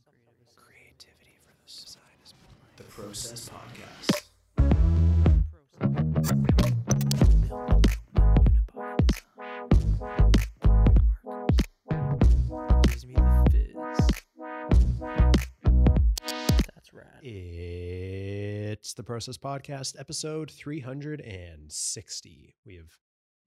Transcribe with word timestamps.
Some 0.00 0.14
creative 0.24 0.56
Creativity 0.56 1.36
for 1.44 1.52
the 1.52 1.70
side 1.70 2.00
is 2.24 2.32
the 2.76 2.84
Process 2.84 3.48
Podcast. 3.48 5.22
Gives 12.88 13.06
me 13.06 13.14
the 13.14 13.44
fizz. 13.50 13.74
That's 16.74 16.92
rad. 16.92 17.06
It's 17.22 18.92
the 18.94 19.02
Process 19.02 19.38
Podcast, 19.38 19.98
episode 19.98 20.50
360. 20.50 22.56
We 22.66 22.76
have 22.76 22.90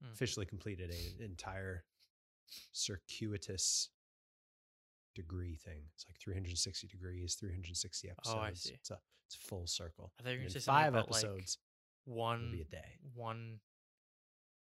Mm. 0.04 0.12
officially 0.12 0.44
completed 0.46 0.90
an 0.90 1.22
entire 1.24 1.84
circuitous 2.72 3.88
degree 5.16 5.56
thing. 5.56 5.82
It's 5.94 6.04
like 6.08 6.16
360 6.20 6.86
degrees, 6.86 7.34
360 7.40 8.10
episodes. 8.10 8.36
Oh, 8.38 8.42
I 8.42 8.52
see. 8.52 8.74
It's 8.74 8.90
a 8.90 8.98
it's 9.26 9.34
full 9.34 9.66
circle. 9.66 10.12
I 10.20 10.22
thought 10.22 10.30
you 10.32 10.36
were 10.38 10.42
gonna 10.42 10.50
say 10.50 10.60
five 10.60 10.94
about, 10.94 11.10
like, 11.10 11.24
episodes 11.24 11.58
One 12.04 12.50
be 12.52 12.60
a 12.60 12.64
day. 12.64 12.98
one 13.14 13.58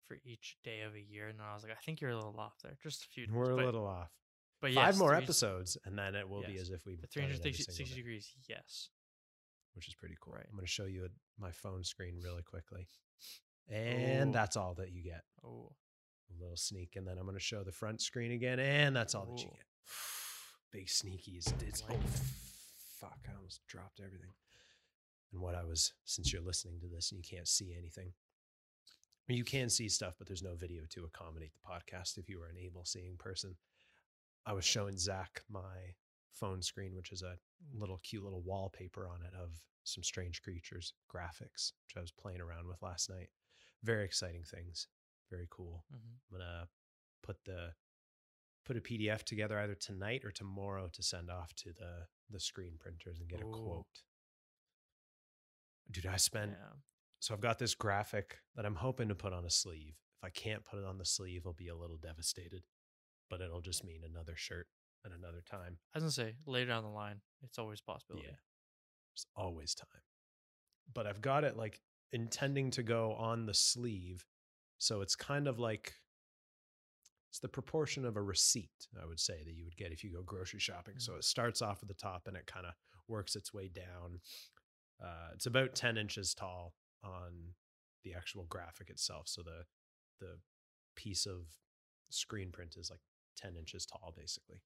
for 0.09 0.17
each 0.25 0.57
day 0.65 0.81
of 0.81 0.95
a 0.95 1.01
year, 1.01 1.29
and 1.29 1.39
then 1.39 1.47
I 1.49 1.55
was 1.55 1.63
like, 1.63 1.73
I 1.73 1.81
think 1.85 2.01
you're 2.01 2.11
a 2.11 2.17
little 2.17 2.35
off 2.41 2.55
there. 2.65 2.77
Just 2.83 3.05
a 3.05 3.09
few. 3.09 3.27
days, 3.27 3.35
We're 3.35 3.53
a 3.53 3.57
but, 3.57 3.65
little 3.67 3.87
off. 3.87 4.11
but 4.61 4.73
Five 4.73 4.87
yes, 4.95 4.99
more 4.99 5.15
episodes, 5.15 5.77
and 5.85 5.97
then 5.99 6.15
it 6.15 6.29
will 6.29 6.43
be 6.43 6.57
as 6.57 6.71
if 6.71 6.85
we 6.87 6.97
The 6.97 7.07
done 7.15 7.25
it 7.31 7.37
every 7.37 7.53
360 7.53 7.73
single 7.73 7.95
day. 7.95 8.01
degrees. 8.01 8.35
Yes. 8.49 8.89
which 9.75 9.87
is 9.87 9.95
pretty 9.95 10.17
cool. 10.21 10.33
Right. 10.35 10.47
I'm 10.49 10.57
going 10.57 10.65
to 10.67 10.71
show 10.73 10.87
you 10.87 11.05
a, 11.05 11.09
my 11.41 11.53
phone 11.53 11.85
screen 11.85 12.19
really 12.25 12.43
quickly. 12.43 12.89
And 13.71 14.31
Ooh. 14.31 14.33
that's 14.33 14.57
all 14.57 14.75
that 14.79 14.91
you 14.91 15.03
get. 15.05 15.23
Oh, 15.45 15.71
A 16.37 16.41
little 16.43 16.57
sneak. 16.57 16.97
And 16.97 17.07
then 17.07 17.17
I'm 17.19 17.25
going 17.25 17.37
to 17.37 17.41
show 17.45 17.63
the 17.63 17.71
front 17.71 18.01
screen 18.01 18.33
again. 18.33 18.59
And 18.59 18.97
that's 18.97 19.15
all 19.15 19.27
that 19.27 19.39
you 19.41 19.51
get. 19.51 19.63
Big 20.73 20.87
sneakies. 20.87 21.53
It's, 21.67 21.83
oh, 21.91 21.99
fuck. 23.01 23.19
I 23.29 23.37
almost 23.37 23.67
dropped 23.67 24.01
everything. 24.05 24.31
And 25.33 25.41
what 25.41 25.55
I 25.55 25.65
was, 25.65 25.93
since 26.05 26.33
you're 26.33 26.43
listening 26.43 26.81
to 26.81 26.87
this 26.87 27.11
and 27.11 27.19
you 27.19 27.37
can't 27.37 27.49
see 27.49 27.75
anything, 27.79 28.13
I 28.13 29.25
mean, 29.33 29.39
you 29.39 29.45
can 29.45 29.69
see 29.69 29.89
stuff, 29.89 30.15
but 30.19 30.27
there's 30.27 30.43
no 30.43 30.55
video 30.55 30.83
to 30.91 31.05
accommodate 31.05 31.53
the 31.53 31.69
podcast 31.71 32.17
if 32.17 32.29
you 32.31 32.41
are 32.41 32.49
an 32.49 32.57
able 32.59 32.85
seeing 32.85 33.17
person. 33.19 33.57
I 34.47 34.55
was 34.55 34.65
showing 34.65 34.97
Zak 34.97 35.43
my 35.51 35.95
phone 36.33 36.63
screen, 36.63 36.95
which 36.95 37.13
is 37.13 37.23
a 37.23 37.37
little 37.79 38.01
cute 38.03 38.25
little 38.25 38.41
wallpaper 38.41 39.07
on 39.07 39.21
it 39.23 39.35
of 39.35 39.51
some 39.85 40.03
strange 40.03 40.43
creatures 40.43 40.95
graphics, 41.15 41.73
which 41.87 41.97
I 41.97 42.01
was 42.01 42.11
playing 42.11 42.41
around 42.41 42.67
with 42.69 42.81
last 42.83 43.11
night. 43.11 43.29
Very 43.85 44.05
exciting 44.05 44.45
things. 44.45 44.89
Very 45.31 45.47
cool. 45.51 45.85
hmm 45.91 45.99
I'm 46.33 46.39
gonna 46.39 46.69
put 47.23 47.37
the 47.45 47.73
put 48.69 48.77
a 48.77 48.81
PDF 48.81 49.23
together 49.23 49.59
either 49.59 49.75
tonight 49.75 50.23
or 50.25 50.31
tomorrow 50.31 50.91
to 50.93 51.03
send 51.03 51.31
off 51.31 51.55
to 51.55 51.73
the 51.73 52.07
the 52.31 52.39
screen 52.39 52.75
printers 52.79 53.19
and 53.19 53.29
get 53.29 53.41
a 53.41 53.45
quote. 53.45 53.87
Dude, 55.91 56.07
I 56.07 56.17
spent 56.17 56.51
yeah. 56.51 56.77
so 57.19 57.33
I've 57.33 57.41
got 57.41 57.59
this 57.59 57.75
graphic 57.75 58.37
that 58.55 58.67
I'm 58.67 58.75
hoping 58.75 59.09
to 59.09 59.15
put 59.15 59.33
on 59.33 59.47
a 59.47 59.51
sleeve. 59.51 59.95
If 60.23 60.27
I 60.27 60.31
can't 60.31 60.65
put 60.67 60.79
it 60.79 60.85
on 60.85 60.99
the 60.99 61.07
sleeve, 61.07 61.45
I'll 61.47 61.55
be 61.55 61.69
a 61.69 61.77
little 61.77 61.97
devastated. 61.97 62.63
But 63.31 63.41
it'll 63.41 63.63
just 63.63 63.85
mean 63.85 64.03
another 64.05 64.35
shirt 64.37 64.67
at 65.07 65.13
another 65.13 65.43
time. 65.51 65.79
I 65.95 65.99
was 65.99 66.03
gonna 66.03 66.29
say 66.29 66.35
later 66.47 66.69
down 66.69 66.83
the 66.83 66.91
line, 66.91 67.23
it's 67.43 67.59
always 67.59 67.81
a 67.81 67.91
possibility. 67.91 68.27
Yeah. 68.29 68.37
There's 69.15 69.27
always 69.35 69.75
time. 69.75 70.03
But 70.93 71.07
I've 71.07 71.23
got 71.23 71.45
it 71.45 71.57
like 71.57 71.81
intending 72.13 72.71
to 72.73 72.83
go 72.83 73.15
on 73.15 73.47
the 73.47 73.55
sleeve. 73.55 74.27
So 74.77 75.01
it's 75.01 75.17
kind 75.17 75.49
of 75.49 75.59
like 75.59 75.95
it's 77.31 77.39
the 77.41 77.49
proportion 77.49 78.05
of 78.05 78.17
a 78.17 78.23
receipt, 78.23 78.89
I 79.01 79.07
would 79.07 79.21
say, 79.21 79.43
that 79.45 79.55
you 79.55 79.65
would 79.65 79.77
get 79.77 79.93
if 79.93 80.03
you 80.03 80.11
go 80.13 80.23
grocery 80.23 80.61
shopping. 80.61 80.99
So 80.99 81.13
Mm. 81.13 81.19
it 81.19 81.25
starts 81.25 81.61
off 81.63 81.83
at 81.83 81.89
the 81.89 81.95
top 81.95 82.27
and 82.27 82.37
it 82.37 82.47
kind 82.47 82.67
of 82.67 82.75
works 83.07 83.37
its 83.37 83.53
way 83.53 83.69
down. 83.69 84.21
Uh, 85.01 85.31
it's 85.35 85.47
about 85.47 85.75
10 85.75 85.97
inches 85.99 86.35
tall 86.35 86.75
on 87.03 87.55
the 88.03 88.15
actual 88.15 88.45
graphic 88.47 88.91
itself. 88.91 89.29
So 89.29 89.43
the 89.43 89.67
the 90.21 90.41
piece 90.97 91.27
of 91.27 91.47
screen 92.11 92.51
print 92.51 92.77
is 92.77 92.91
like 92.91 93.01
10 93.37 93.57
inches 93.57 93.87
tall, 93.87 94.13
basically. 94.17 94.61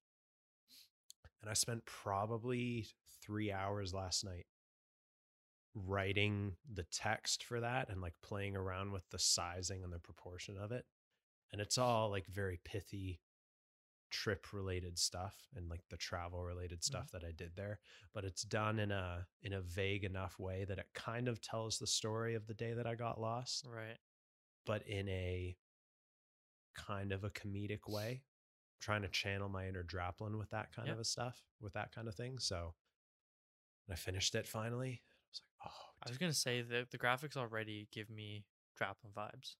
And 1.41 1.49
I 1.49 1.53
spent 1.53 1.85
probably 1.85 2.87
three 3.21 3.51
hours 3.51 3.93
last 3.93 4.23
night 4.23 4.47
writing 5.75 6.55
the 6.71 6.83
text 6.83 7.43
for 7.43 7.59
that 7.59 7.89
and 7.89 8.01
like 8.01 8.13
playing 8.21 8.55
around 8.55 8.91
with 8.91 9.07
the 9.09 9.19
sizing 9.19 9.83
and 9.83 9.91
the 9.91 9.99
proportion 9.99 10.57
of 10.57 10.71
it. 10.71 10.85
And 11.53 11.61
it's 11.61 11.77
all 11.77 12.09
like 12.09 12.25
very 12.27 12.59
pithy 12.65 13.21
trip 14.09 14.47
related 14.53 14.97
stuff 14.99 15.35
and 15.55 15.69
like 15.69 15.81
the 15.89 15.97
travel 15.97 16.43
related 16.43 16.79
mm. 16.81 16.83
stuff 16.83 17.11
that 17.11 17.23
I 17.23 17.31
did 17.31 17.51
there. 17.55 17.79
But 18.13 18.25
it's 18.25 18.43
done 18.43 18.79
in 18.79 18.91
a 18.91 19.25
in 19.41 19.53
a 19.53 19.61
vague 19.61 20.03
enough 20.03 20.37
way 20.39 20.65
that 20.65 20.77
it 20.79 20.87
kind 20.93 21.27
of 21.27 21.41
tells 21.41 21.77
the 21.79 21.87
story 21.87 22.35
of 22.35 22.45
the 22.47 22.53
day 22.53 22.73
that 22.73 22.85
I 22.87 22.95
got 22.95 23.21
lost 23.21 23.65
Right. 23.67 23.97
but 24.65 24.85
in 24.87 25.07
a 25.09 25.55
kind 26.75 27.11
of 27.11 27.23
a 27.23 27.29
comedic 27.29 27.87
way, 27.87 28.23
trying 28.81 29.03
to 29.03 29.07
channel 29.07 29.47
my 29.49 29.67
inner 29.67 29.83
Draplin 29.83 30.37
with 30.37 30.49
that 30.51 30.71
kind 30.75 30.87
Yep. 30.87 30.95
of 30.95 31.01
a 31.01 31.05
stuff, 31.05 31.43
with 31.61 31.73
that 31.73 31.91
kind 31.93 32.07
of 32.07 32.15
thing. 32.15 32.39
So 32.39 32.73
I 33.89 33.95
finished 33.95 34.33
it 34.35 34.47
finally, 34.47 35.01
I 35.03 35.29
was 35.29 35.41
like, 35.41 35.71
oh, 35.71 35.85
I 36.01 36.09
was 36.09 36.17
dude, 36.17 36.19
gonna 36.21 36.33
say 36.33 36.61
that 36.61 36.91
the 36.91 36.97
graphics 36.97 37.37
already 37.37 37.87
give 37.91 38.09
me 38.09 38.45
Draplin 38.79 39.13
vibes. 39.15 39.55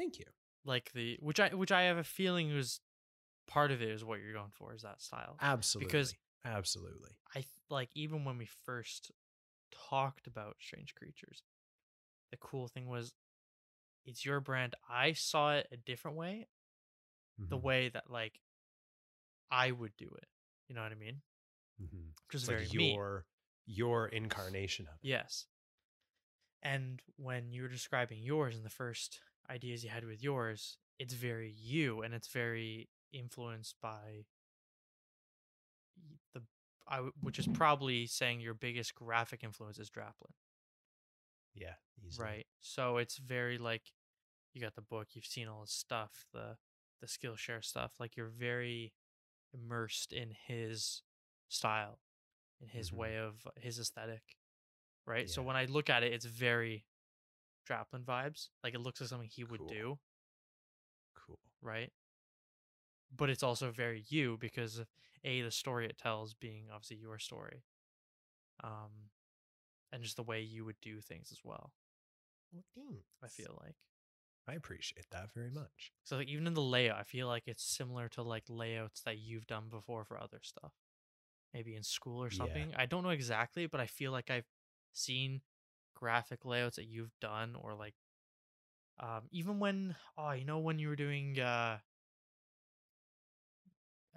Thank 0.00 0.18
you. 0.18 0.24
Like 0.64 0.90
the 0.92 1.18
which 1.20 1.40
I 1.40 1.48
which 1.48 1.72
I 1.72 1.82
have 1.82 1.96
a 1.96 2.04
feeling 2.04 2.54
was 2.54 2.80
part 3.46 3.70
of 3.70 3.82
it 3.82 3.88
is 3.88 4.04
what 4.04 4.20
you're 4.20 4.32
going 4.32 4.52
for 4.52 4.74
is 4.74 4.82
that 4.82 5.00
style. 5.00 5.36
Absolutely. 5.40 5.86
Because 5.86 6.14
absolutely. 6.44 7.10
I 7.34 7.44
like 7.68 7.90
even 7.94 8.24
when 8.24 8.38
we 8.38 8.46
first 8.64 9.12
talked 9.90 10.26
about 10.26 10.56
strange 10.60 10.94
creatures, 10.94 11.42
the 12.30 12.36
cool 12.36 12.68
thing 12.68 12.88
was 12.88 13.12
it's 14.06 14.24
your 14.24 14.40
brand. 14.40 14.74
I 14.88 15.12
saw 15.12 15.54
it 15.54 15.68
a 15.72 15.76
different 15.76 16.16
way, 16.16 16.48
the 17.48 17.56
Mhm, 17.56 17.62
way 17.62 17.88
that 17.90 18.10
like 18.10 18.40
I 19.50 19.70
would 19.70 19.96
do 19.96 20.06
it. 20.06 20.28
You 20.68 20.74
know 20.74 20.82
what 20.82 20.92
I 20.92 20.96
mean? 20.96 21.22
Mm-hmm. 21.82 22.10
It's 22.32 22.44
very 22.44 22.64
like 22.64 22.74
me. 22.74 22.92
your 22.92 23.24
your 23.66 24.06
incarnation 24.08 24.86
of 24.86 24.94
it. 25.02 25.08
Yes. 25.08 25.46
And 26.62 27.00
when 27.16 27.52
you 27.52 27.62
were 27.62 27.68
describing 27.68 28.22
yours 28.22 28.56
in 28.56 28.62
the 28.62 28.70
first 28.70 29.20
ideas 29.50 29.84
you 29.84 29.90
had 29.90 30.04
with 30.04 30.22
yours, 30.22 30.78
it's 30.98 31.14
very 31.14 31.50
you 31.58 32.02
and 32.02 32.14
it's 32.14 32.28
very 32.28 32.88
influenced 33.12 33.76
by 33.82 34.24
the 36.34 36.42
I 36.88 36.96
w- 36.96 37.12
which 37.20 37.38
is 37.38 37.46
probably 37.46 38.06
saying 38.06 38.40
your 38.40 38.54
biggest 38.54 38.94
graphic 38.94 39.42
influence 39.44 39.78
is 39.78 39.90
Draplin, 39.90 40.32
Yeah, 41.54 41.74
easily. 42.04 42.30
right? 42.30 42.46
So 42.60 42.98
it's 42.98 43.18
very 43.18 43.58
like 43.58 43.82
you 44.54 44.60
got 44.60 44.74
the 44.74 44.82
book, 44.82 45.08
you've 45.12 45.26
seen 45.26 45.48
all 45.48 45.62
his 45.62 45.72
stuff, 45.72 46.26
the 46.32 46.56
the 47.00 47.06
Skillshare 47.06 47.64
stuff, 47.64 47.92
like 48.00 48.16
you're 48.16 48.26
very 48.28 48.92
immersed 49.52 50.12
in 50.12 50.30
his 50.46 51.02
style, 51.48 52.00
in 52.60 52.68
his 52.68 52.92
Mhm. 52.92 52.94
way 52.94 53.18
of 53.18 53.46
his 53.60 53.78
aesthetic, 53.78 54.22
right? 55.06 55.28
So 55.30 55.42
when 55.42 55.56
I 55.56 55.66
look 55.66 55.90
at 55.90 56.02
it, 56.02 56.12
it's 56.12 56.24
very 56.26 56.84
Draplin 57.70 58.04
vibes. 58.04 58.48
Like 58.64 58.74
it 58.74 58.80
looks 58.80 59.00
like 59.00 59.08
something 59.10 59.28
he 59.28 59.44
would 59.44 59.58
Cool. 59.58 59.68
do, 59.68 59.98
Cool. 61.14 61.38
right? 61.62 61.92
But 63.14 63.30
it's 63.30 63.42
also 63.42 63.70
very 63.70 64.04
you 64.08 64.36
because 64.38 64.78
of, 64.78 64.88
a 65.24 65.42
the 65.42 65.50
story 65.50 65.86
it 65.86 65.98
tells 65.98 66.34
being 66.34 66.70
obviously 66.72 66.96
your 66.96 67.18
story, 67.18 67.64
um, 68.64 69.10
and 69.92 70.02
just 70.02 70.16
the 70.16 70.22
way 70.22 70.40
you 70.42 70.64
would 70.64 70.80
do 70.80 71.00
things 71.00 71.30
as 71.32 71.40
well. 71.44 71.72
Well, 72.74 73.04
I 73.22 73.28
feel 73.28 73.58
like 73.62 73.76
I 74.48 74.54
appreciate 74.54 75.10
that 75.10 75.32
very 75.34 75.50
much. 75.50 75.92
so 76.04 76.16
like 76.16 76.28
even 76.28 76.46
in 76.46 76.54
the 76.54 76.62
layout, 76.62 76.98
I 76.98 77.02
feel 77.02 77.26
like 77.26 77.44
it's 77.46 77.62
similar 77.62 78.08
to 78.10 78.22
like 78.22 78.44
layouts 78.48 79.02
that 79.02 79.18
you've 79.18 79.46
done 79.46 79.68
before 79.70 80.04
for 80.04 80.20
other 80.20 80.40
stuff, 80.42 80.72
maybe 81.54 81.74
in 81.76 81.82
school 81.82 82.22
or 82.22 82.30
Yeah. 82.30 82.36
something. 82.36 82.74
I 82.76 82.86
don't 82.86 83.02
know 83.02 83.10
exactly, 83.10 83.66
but 83.66 83.80
I 83.80 83.86
feel 83.86 84.12
like 84.12 84.30
I've 84.30 84.48
seen 84.92 85.42
graphic 86.00 86.44
layouts 86.44 86.76
that 86.76 86.86
you've 86.88 87.12
done 87.20 87.54
or 87.60 87.74
like 87.74 87.94
um 88.98 89.22
even 89.30 89.58
when 89.60 89.94
oh 90.18 90.32
you 90.32 90.44
know 90.44 90.58
when 90.58 90.78
you 90.78 90.88
were 90.88 90.96
doing 90.96 91.38
uh 91.38 91.76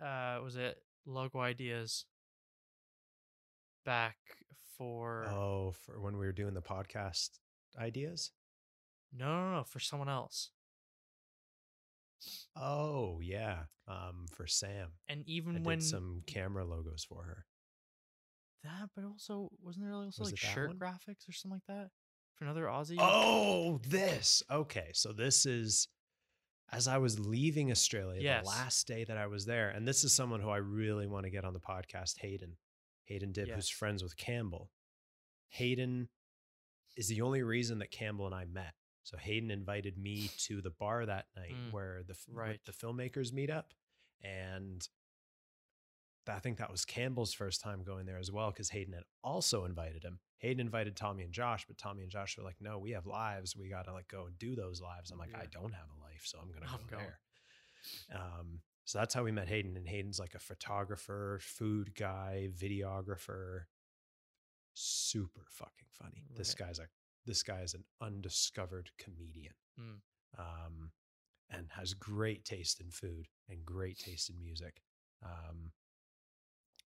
uh 0.02 0.40
was 0.44 0.56
it 0.56 0.78
logo 1.06 1.40
ideas 1.40 2.06
back 3.86 4.18
for 4.78 5.26
Oh, 5.28 5.74
for 5.86 6.00
when 6.02 6.18
we 6.18 6.26
were 6.26 6.32
doing 6.32 6.54
the 6.54 6.62
podcast 6.62 7.32
ideas? 7.78 8.32
no 9.16 9.26
no 9.28 9.58
no 9.58 9.64
for 9.64 9.80
someone 9.80 10.10
else 10.10 10.50
Oh, 12.56 13.20
yeah. 13.22 13.64
Um, 13.86 14.28
for 14.32 14.48
Sam. 14.48 14.92
and 15.10 15.20
I 15.28 15.30
even 15.30 15.56
did 15.56 15.66
when 15.66 15.82
some 15.82 16.22
camera 16.26 16.64
logos 16.64 17.04
for 17.04 17.24
her. 17.24 17.46
That 18.64 18.90
but 18.96 19.04
also 19.06 19.50
wasn't 19.62 19.86
there 19.86 19.94
also 19.94 20.22
Was 20.24 20.32
like 20.32 20.38
shirt 20.40 20.70
one? 20.70 20.78
graphics 20.78 21.28
or 21.28 21.32
something 21.32 21.60
like 21.68 21.78
that 21.78 21.90
for 22.36 22.46
another 22.46 22.66
aussie 22.66 22.96
Oh, 23.00 23.80
this. 23.88 24.42
Okay. 24.50 24.90
So 24.94 25.14
this 25.14 25.46
is 25.46 25.88
as 26.72 26.88
I 26.88 26.98
was 26.98 27.20
leaving 27.20 27.70
Australia, 27.72 28.20
Yes. 28.22 28.44
the 28.44 28.50
last 28.50 28.88
day 28.88 29.04
that 29.04 29.18
I 29.18 29.28
was 29.28 29.46
there, 29.46 29.70
and 29.70 29.88
this 29.88 30.04
is 30.04 30.12
someone 30.14 30.40
who 30.42 30.50
I 30.50 30.58
really 30.58 31.06
want 31.08 31.26
to 31.26 31.30
get 31.30 31.46
on 31.46 31.54
the 31.54 31.60
podcast, 31.60 32.18
Hayden. 32.20 32.58
Hayden 33.06 33.32
Dib, 33.32 33.50
who's 33.50 33.70
friends 33.70 34.02
with 34.02 34.18
Campbell. 34.18 34.72
Hayden 35.50 36.10
is 36.96 37.08
the 37.10 37.22
only 37.22 37.44
reason 37.44 37.80
that 37.80 37.92
Campbell 37.92 38.26
and 38.26 38.34
I 38.34 38.46
met. 38.46 38.74
So 39.04 39.18
Hayden 39.18 39.52
invited 39.52 39.98
me 39.98 40.30
to 40.48 40.62
the 40.62 40.70
bar 40.72 41.06
that 41.06 41.26
night 41.36 41.54
Mm, 41.54 41.74
where 41.74 42.02
the 42.08 42.16
right. 42.32 42.60
the 42.66 42.72
filmmakers 42.72 43.34
meet 43.34 43.50
up, 43.52 43.74
and 44.22 44.88
I 46.28 46.40
think 46.40 46.58
that 46.58 46.72
was 46.72 46.86
Campbell's 46.86 47.34
first 47.34 47.62
time 47.62 47.84
going 47.84 48.06
there 48.06 48.18
as 48.20 48.32
well 48.32 48.50
because 48.52 48.70
Hayden 48.70 48.94
had 48.94 49.04
also 49.24 49.66
invited 49.66 50.04
him. 50.04 50.20
Hayden 50.38 50.60
invited 50.62 50.96
Tommy 50.96 51.24
and 51.24 51.34
Josh, 51.34 51.66
but 51.68 51.78
Tommy 51.78 52.02
and 52.04 52.12
Josh 52.12 52.38
were 52.38 52.44
like, 52.44 52.58
"No, 52.62 52.80
we 52.80 52.92
have 52.92 53.06
lives. 53.06 53.56
We 53.56 53.70
got 53.70 53.86
to 53.86 53.94
like 53.94 54.08
go 54.08 54.26
and 54.26 54.38
do 54.40 54.56
those 54.56 54.82
lives." 54.82 55.12
I'm 55.12 55.18
like, 55.20 55.36
"I 55.36 55.46
don't 55.52 55.74
have 55.74 55.88
a 55.98 56.02
life, 56.02 56.22
so 56.26 56.40
I'm 56.42 56.52
gonna 56.52 56.72
I'm 56.72 56.86
go 56.88 56.98
going. 56.98 57.06
there." 57.06 57.20
Um, 58.16 58.62
so 58.86 59.00
that's 59.00 59.14
how 59.14 59.24
we 59.24 59.32
met 59.32 59.48
Hayden, 59.48 59.76
and 59.78 59.88
Hayden's 59.88 60.20
like 60.20 60.36
a 60.36 60.40
photographer, 60.40 61.40
food 61.42 61.96
guy, 61.96 62.50
videographer, 62.58 63.64
super 64.74 65.46
fucking 65.50 65.88
funny. 65.92 66.24
This 66.36 66.54
guy's 66.54 66.80
a 66.80 66.88
this 67.26 67.44
guy 67.44 67.62
is 67.62 67.74
an 67.74 67.84
undiscovered 68.02 68.90
comedian, 68.98 69.54
Mm. 69.80 70.02
um, 70.38 70.92
and 71.50 71.70
has 71.72 71.94
great 71.94 72.44
taste 72.44 72.82
in 72.82 72.92
food 72.92 73.28
and 73.48 73.64
great 73.66 73.98
taste 73.98 74.30
in 74.30 74.40
music. 74.42 74.82
Um, 75.22 75.72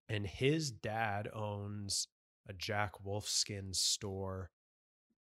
and 0.08 0.26
his 0.26 0.70
dad 0.70 1.28
owns 1.34 2.08
a 2.48 2.52
Jack 2.52 2.92
Wolfskin 3.04 3.74
store. 3.74 4.50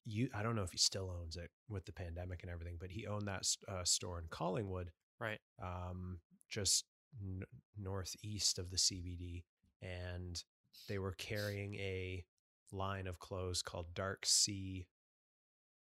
You, 0.06 0.30
I 0.34 0.42
don't 0.44 0.56
know 0.56 0.64
if 0.64 0.72
he 0.72 0.78
still 0.78 1.14
owns 1.22 1.36
it 1.36 1.52
with 1.68 1.86
the 1.86 1.92
pandemic 1.92 2.42
and 2.44 2.52
everything, 2.52 2.78
but 2.80 2.92
he 2.92 3.06
owned 3.06 3.28
that 3.28 3.44
uh, 3.68 3.84
store 3.84 4.20
in 4.20 4.26
Collingwood, 4.30 4.92
Right. 5.20 5.40
um, 5.62 6.20
just 6.50 6.86
n- 7.22 7.44
northeast 7.78 8.58
of 8.58 8.72
the 8.72 8.78
CBD, 8.78 9.44
and 9.82 10.42
they 10.88 10.98
were 10.98 11.12
carrying 11.14 11.76
a 11.76 12.24
line 12.72 13.08
of 13.08 13.20
clothes 13.20 13.62
called 13.62 13.94
Dark 13.94 14.26
Sea, 14.26 14.88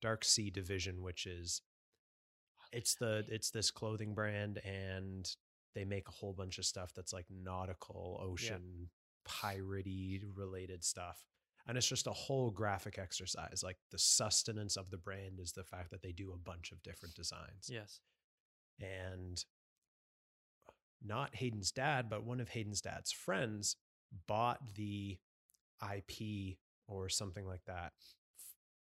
Dark 0.02 0.24
Sea 0.24 0.50
Division, 0.50 1.02
which 1.02 1.26
is 1.26 1.62
it's 2.72 2.94
the 2.94 3.24
it's 3.28 3.50
this 3.50 3.70
clothing 3.70 4.14
brand, 4.14 4.58
and 4.64 5.28
they 5.74 5.84
make 5.84 6.08
a 6.08 6.12
whole 6.12 6.32
bunch 6.32 6.58
of 6.58 6.64
stuff 6.64 6.92
that's 6.94 7.12
like 7.12 7.26
nautical, 7.30 8.20
ocean, 8.22 8.88
piratey 9.28 10.20
related 10.34 10.84
stuff. 10.84 11.24
And 11.66 11.76
it's 11.78 11.86
just 11.88 12.06
a 12.06 12.12
whole 12.12 12.50
graphic 12.50 12.98
exercise. 12.98 13.62
Like 13.62 13.76
the 13.90 13.98
sustenance 13.98 14.76
of 14.76 14.90
the 14.90 14.96
brand 14.96 15.38
is 15.38 15.52
the 15.52 15.62
fact 15.64 15.90
that 15.90 16.02
they 16.02 16.12
do 16.12 16.32
a 16.32 16.38
bunch 16.38 16.72
of 16.72 16.82
different 16.82 17.14
designs 17.14 17.68
Yes. 17.70 18.00
and 18.80 19.44
uh, 20.68 20.72
not 21.02 21.36
Hayden's 21.36 21.70
dad, 21.70 22.08
but 22.10 22.24
one 22.24 22.40
of 22.40 22.48
Hayden's 22.48 22.80
dad's 22.80 23.12
friends 23.12 23.76
bought 24.26 24.74
the 24.74 25.18
IP 25.94 26.56
or 26.88 27.08
something 27.08 27.46
like 27.46 27.64
that. 27.66 27.92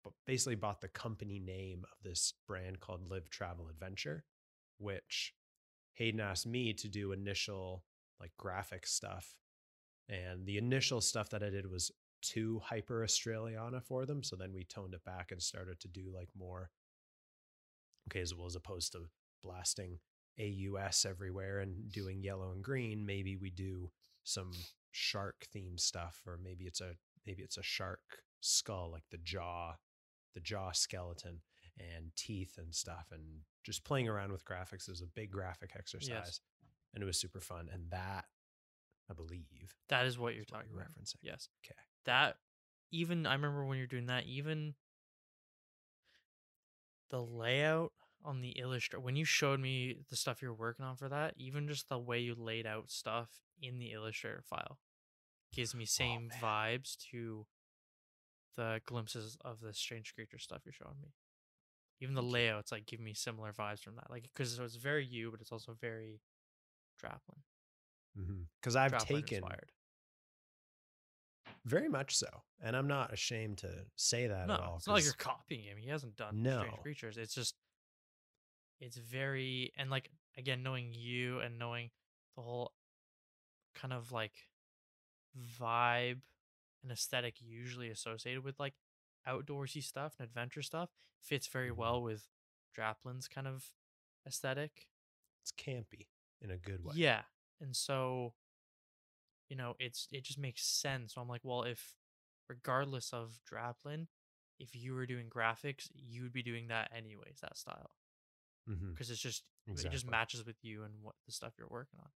But 0.04 0.14
basically 0.26 0.56
bought 0.56 0.82
the 0.82 0.88
company 0.88 1.40
name 1.40 1.84
of 1.92 1.98
this 2.04 2.34
brand 2.48 2.80
called 2.80 3.10
Live 3.10 3.30
Travel 3.30 3.68
Adventure, 3.70 4.24
which 4.78 5.34
Hayden 5.98 6.20
asked 6.20 6.46
me 6.46 6.74
to 6.74 6.88
do 6.88 7.12
initial 7.12 7.84
like 8.20 8.32
graphic 8.38 8.86
stuff. 8.86 9.36
And 10.10 10.46
the 10.46 10.58
initial 10.58 11.02
stuff 11.02 11.30
that 11.30 11.44
I 11.44 11.50
did 11.50 11.70
was 11.70 11.92
too 12.22 12.62
hyper 12.64 13.04
Australiana 13.04 13.84
for 13.84 14.06
them. 14.06 14.24
So 14.24 14.36
then 14.36 14.54
we 14.54 14.64
toned 14.64 14.94
it 14.94 15.04
back 15.04 15.32
and 15.32 15.42
started 15.42 15.80
to 15.82 15.88
do 15.88 16.12
like 16.14 16.30
more 16.38 16.70
okay, 18.10 18.22
as 18.22 18.34
well 18.34 18.46
as 18.46 18.56
opposed 18.56 18.94
to 18.94 19.10
blasting 19.44 20.00
AUS 20.40 21.06
everywhere 21.08 21.60
and 21.60 21.92
doing 21.92 22.22
yellow 22.22 22.52
and 22.52 22.64
green, 22.64 23.06
maybe 23.06 23.36
we 23.36 23.50
do 23.50 23.92
some 24.24 24.52
shark 24.92 25.48
theme 25.52 25.78
stuff, 25.78 26.22
or 26.26 26.40
maybe 26.42 26.66
it's 26.66 26.82
a 26.82 26.94
maybe 27.26 27.44
it's 27.44 27.58
a 27.58 27.64
shark 27.64 28.20
skull, 28.40 28.92
like 28.92 29.04
the 29.12 29.18
jaw, 29.18 29.76
the 30.36 30.40
jaw 30.40 30.72
skeleton 30.72 31.42
and 31.80 32.12
teeth 32.16 32.58
and 32.58 32.74
stuff, 32.74 33.08
and 33.12 33.42
just 33.64 33.84
playing 33.84 34.08
around 34.08 34.32
with 34.32 34.46
graphics 34.46 34.90
is 34.90 35.02
a 35.02 35.08
big 35.08 35.32
graphic 35.32 35.72
exercise, 35.78 36.42
and 36.94 37.04
it 37.04 37.06
was 37.06 37.18
super 37.20 37.40
fun. 37.40 37.70
And 37.72 37.90
that, 37.92 38.26
I 39.10 39.14
believe, 39.14 39.46
That 39.90 40.06
is 40.06 40.18
what 40.18 40.34
you're 40.34 40.44
is 40.44 40.52
what 40.52 40.60
talking 40.60 40.72
you're 40.74 40.82
about. 40.82 40.92
referencing. 40.92 41.18
Yes. 41.22 41.50
Okay. 41.66 41.76
That 42.06 42.38
even 42.92 43.26
I 43.26 43.34
remember 43.34 43.66
when 43.66 43.78
you're 43.78 43.88
doing 43.88 44.08
that, 44.08 44.26
even 44.26 44.76
the 47.10 47.22
layout 47.22 47.92
on 48.26 48.42
the 48.42 48.50
illustrator 48.60 49.00
when 49.00 49.16
you 49.16 49.24
showed 49.24 49.60
me 49.60 49.96
the 50.10 50.16
stuff 50.16 50.42
you're 50.42 50.54
working 50.54 50.84
on 50.86 50.96
for 50.96 51.08
that, 51.08 51.34
even 51.38 51.68
just 51.68 51.88
the 51.88 52.00
way 52.00 52.20
you 52.20 52.36
laid 52.36 52.66
out 52.66 52.90
stuff 52.90 53.30
in 53.62 53.78
the 53.80 53.92
illustrator 53.94 54.42
file 54.42 54.80
gives 55.54 55.74
me 55.74 55.86
same 55.86 56.28
man. 56.28 56.40
vibes 56.42 56.98
to 57.12 57.46
the 58.56 58.82
glimpses 58.86 59.38
of 59.46 59.62
the 59.62 59.74
strange 59.74 60.14
creature 60.16 60.40
stuff 60.40 60.62
you're 60.66 60.74
showing 60.74 61.00
me. 61.02 61.14
Even 62.00 62.16
the 62.16 62.22
layouts 62.22 62.72
like 62.72 62.86
give 62.86 63.00
me 63.00 63.14
similar 63.14 63.52
vibes 63.52 63.80
from 63.80 63.96
that. 63.96 64.10
Like 64.10 64.24
because 64.24 64.60
it's 64.60 64.76
very 64.76 65.06
you, 65.06 65.32
but 65.32 65.42
it's 65.42 65.52
also 65.52 65.76
very 65.80 66.22
Draplin. 67.04 67.42
Because 68.16 68.76
mm-hmm. 68.76 68.84
I've 68.84 68.92
Draplin 68.94 69.08
taken 69.08 69.38
inspired. 69.38 69.72
very 71.66 71.90
much 71.90 72.16
so, 72.16 72.28
and 72.62 72.76
I'm 72.76 72.88
not 72.88 73.14
ashamed 73.14 73.60
to 73.60 73.70
say 73.96 74.28
that 74.28 74.48
No, 74.48 74.54
at 74.54 74.60
all. 74.60 74.76
it's 74.78 74.88
not 74.88 74.94
like 74.94 75.04
you're 75.04 75.14
copying 75.14 75.64
him. 75.64 75.78
He 75.78 75.90
hasn't 75.90 76.16
done 76.16 76.42
No. 76.42 76.60
Strange 76.60 76.82
Creatures. 76.82 77.18
It's 77.18 77.34
just, 77.34 77.56
it's 78.80 78.98
very 78.98 79.72
and 79.78 79.90
like 79.90 80.12
again 80.38 80.62
knowing 80.62 80.92
you 80.94 81.40
and 81.40 81.58
knowing 81.58 81.90
the 82.36 82.44
whole 82.44 82.74
kind 83.74 83.94
of 83.94 84.12
like 84.12 84.34
vibe 85.60 86.20
and 86.84 86.92
aesthetic 86.92 87.36
usually 87.42 87.90
associated 87.90 88.44
with 88.44 88.60
like 88.60 88.74
outdoorsy 89.28 89.84
stuff 89.84 90.16
and 90.20 90.28
adventure 90.28 90.62
stuff 90.62 90.90
fits 91.22 91.48
very 91.48 91.72
Mhm. 91.72 91.78
well 91.78 92.02
with 92.02 92.28
Draplin's 92.78 93.28
kind 93.28 93.48
of 93.48 93.74
aesthetic. 94.28 94.88
it's 95.42 95.52
campy 95.52 96.08
in 96.42 96.52
a 96.52 96.58
good 96.58 96.84
way. 96.84 96.94
Yeah. 96.96 97.24
And 97.62 97.76
so, 97.76 98.34
you 99.50 99.56
know, 99.56 99.76
it's 99.80 100.08
it 100.12 100.24
just 100.24 100.40
makes 100.40 100.64
sense. 100.66 101.14
So 101.14 101.22
I'm 101.22 101.28
like, 101.28 101.42
well, 101.44 101.64
if 101.64 101.94
regardless 102.50 103.14
of 103.14 103.40
Draplin, 103.50 104.08
if 104.60 104.76
you 104.76 104.94
were 104.94 105.06
doing 105.06 105.30
graphics, 105.30 105.88
you 105.94 106.24
would 106.24 106.34
be 106.34 106.44
doing 106.44 106.68
that 106.68 106.92
anyways, 106.96 107.40
that 107.42 107.58
style. 107.58 107.92
Because 108.94 109.10
it's 109.12 109.22
just 109.22 109.44
it 109.76 109.90
just 109.92 110.06
matches 110.08 110.46
with 110.46 110.58
you 110.64 110.84
and 110.84 110.94
what 111.04 111.16
the 111.26 111.32
stuff 111.32 111.54
you're 111.58 111.68
working 111.70 112.00
on. 112.00 112.10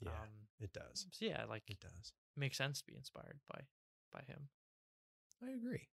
Yeah, 0.00 0.10
Um 0.22 0.48
it 0.58 0.72
does. 0.72 1.06
so 1.10 1.24
yeah, 1.24 1.44
like 1.44 1.64
It 1.68 1.80
does. 1.80 2.12
it 2.36 2.40
makes 2.40 2.56
sense 2.56 2.80
to 2.80 2.86
be 2.86 2.96
inspired 2.96 3.40
by 3.52 3.62
by 4.12 4.22
him. 4.26 4.48
I 5.42 5.50
agree. 5.50 5.88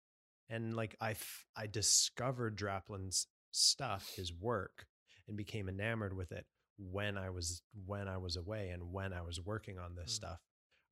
And 0.50 0.76
like 0.76 0.96
I, 1.02 1.12
f- 1.12 1.46
I 1.56 1.68
discovered 1.68 2.56
Draplin's 2.58 3.28
stuff, 3.52 4.12
his 4.16 4.32
work, 4.34 4.86
and 5.28 5.38
became 5.38 5.70
enamored 5.70 6.14
with 6.16 6.32
it 6.32 6.46
when 6.78 7.18
I 7.18 7.30
was 7.30 7.62
when 7.86 8.08
I 8.08 8.18
was 8.18 8.36
away 8.36 8.70
and 8.70 8.92
when 8.92 9.14
I 9.14 9.22
was 9.22 9.40
working 9.40 9.78
on 9.80 9.96
this 9.96 10.12
Mm. 10.12 10.16
stuff. 10.16 10.40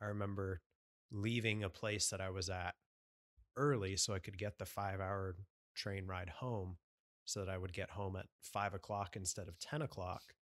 I 0.01 0.05
remember 0.05 0.61
leaving 1.11 1.63
a 1.63 1.69
place 1.69 2.09
that 2.09 2.21
I 2.21 2.29
was 2.29 2.49
at 2.49 2.75
early 3.57 3.97
so 3.97 4.13
I 4.13 4.19
could 4.19 4.37
get 4.37 4.57
the 4.57 4.65
five 4.65 4.99
hour 5.01 5.35
train 5.75 6.05
ride 6.07 6.29
home, 6.29 6.77
so 7.25 7.43
that 7.43 7.49
I 7.49 7.57
would 7.57 7.73
get 7.73 7.91
home 7.91 8.15
at 8.15 8.27
five 8.41 8.73
o'clock 8.73 9.15
instead 9.15 9.47
of 9.47 9.59
ten 9.59 9.81
o'clock, 9.81 10.33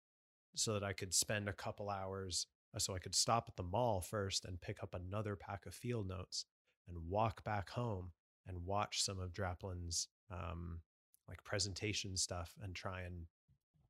so 0.54 0.74
that 0.74 0.84
I 0.84 0.92
could 0.92 1.14
spend 1.14 1.48
a 1.48 1.52
couple 1.52 1.88
hours. 1.90 2.46
uh, 2.74 2.78
So 2.78 2.94
I 2.94 2.98
could 2.98 3.14
stop 3.14 3.46
at 3.48 3.56
the 3.56 3.62
mall 3.62 4.00
first 4.00 4.44
and 4.44 4.60
pick 4.60 4.82
up 4.82 4.94
another 4.94 5.36
pack 5.36 5.66
of 5.66 5.74
field 5.74 6.08
notes 6.08 6.44
and 6.86 7.08
walk 7.08 7.42
back 7.44 7.70
home 7.70 8.12
and 8.48 8.64
watch 8.64 9.02
some 9.02 9.18
of 9.20 9.32
Draplin's 9.32 10.08
um, 10.30 10.80
like 11.28 11.42
presentation 11.44 12.16
stuff 12.16 12.54
and 12.62 12.74
try 12.74 13.02
and 13.02 13.26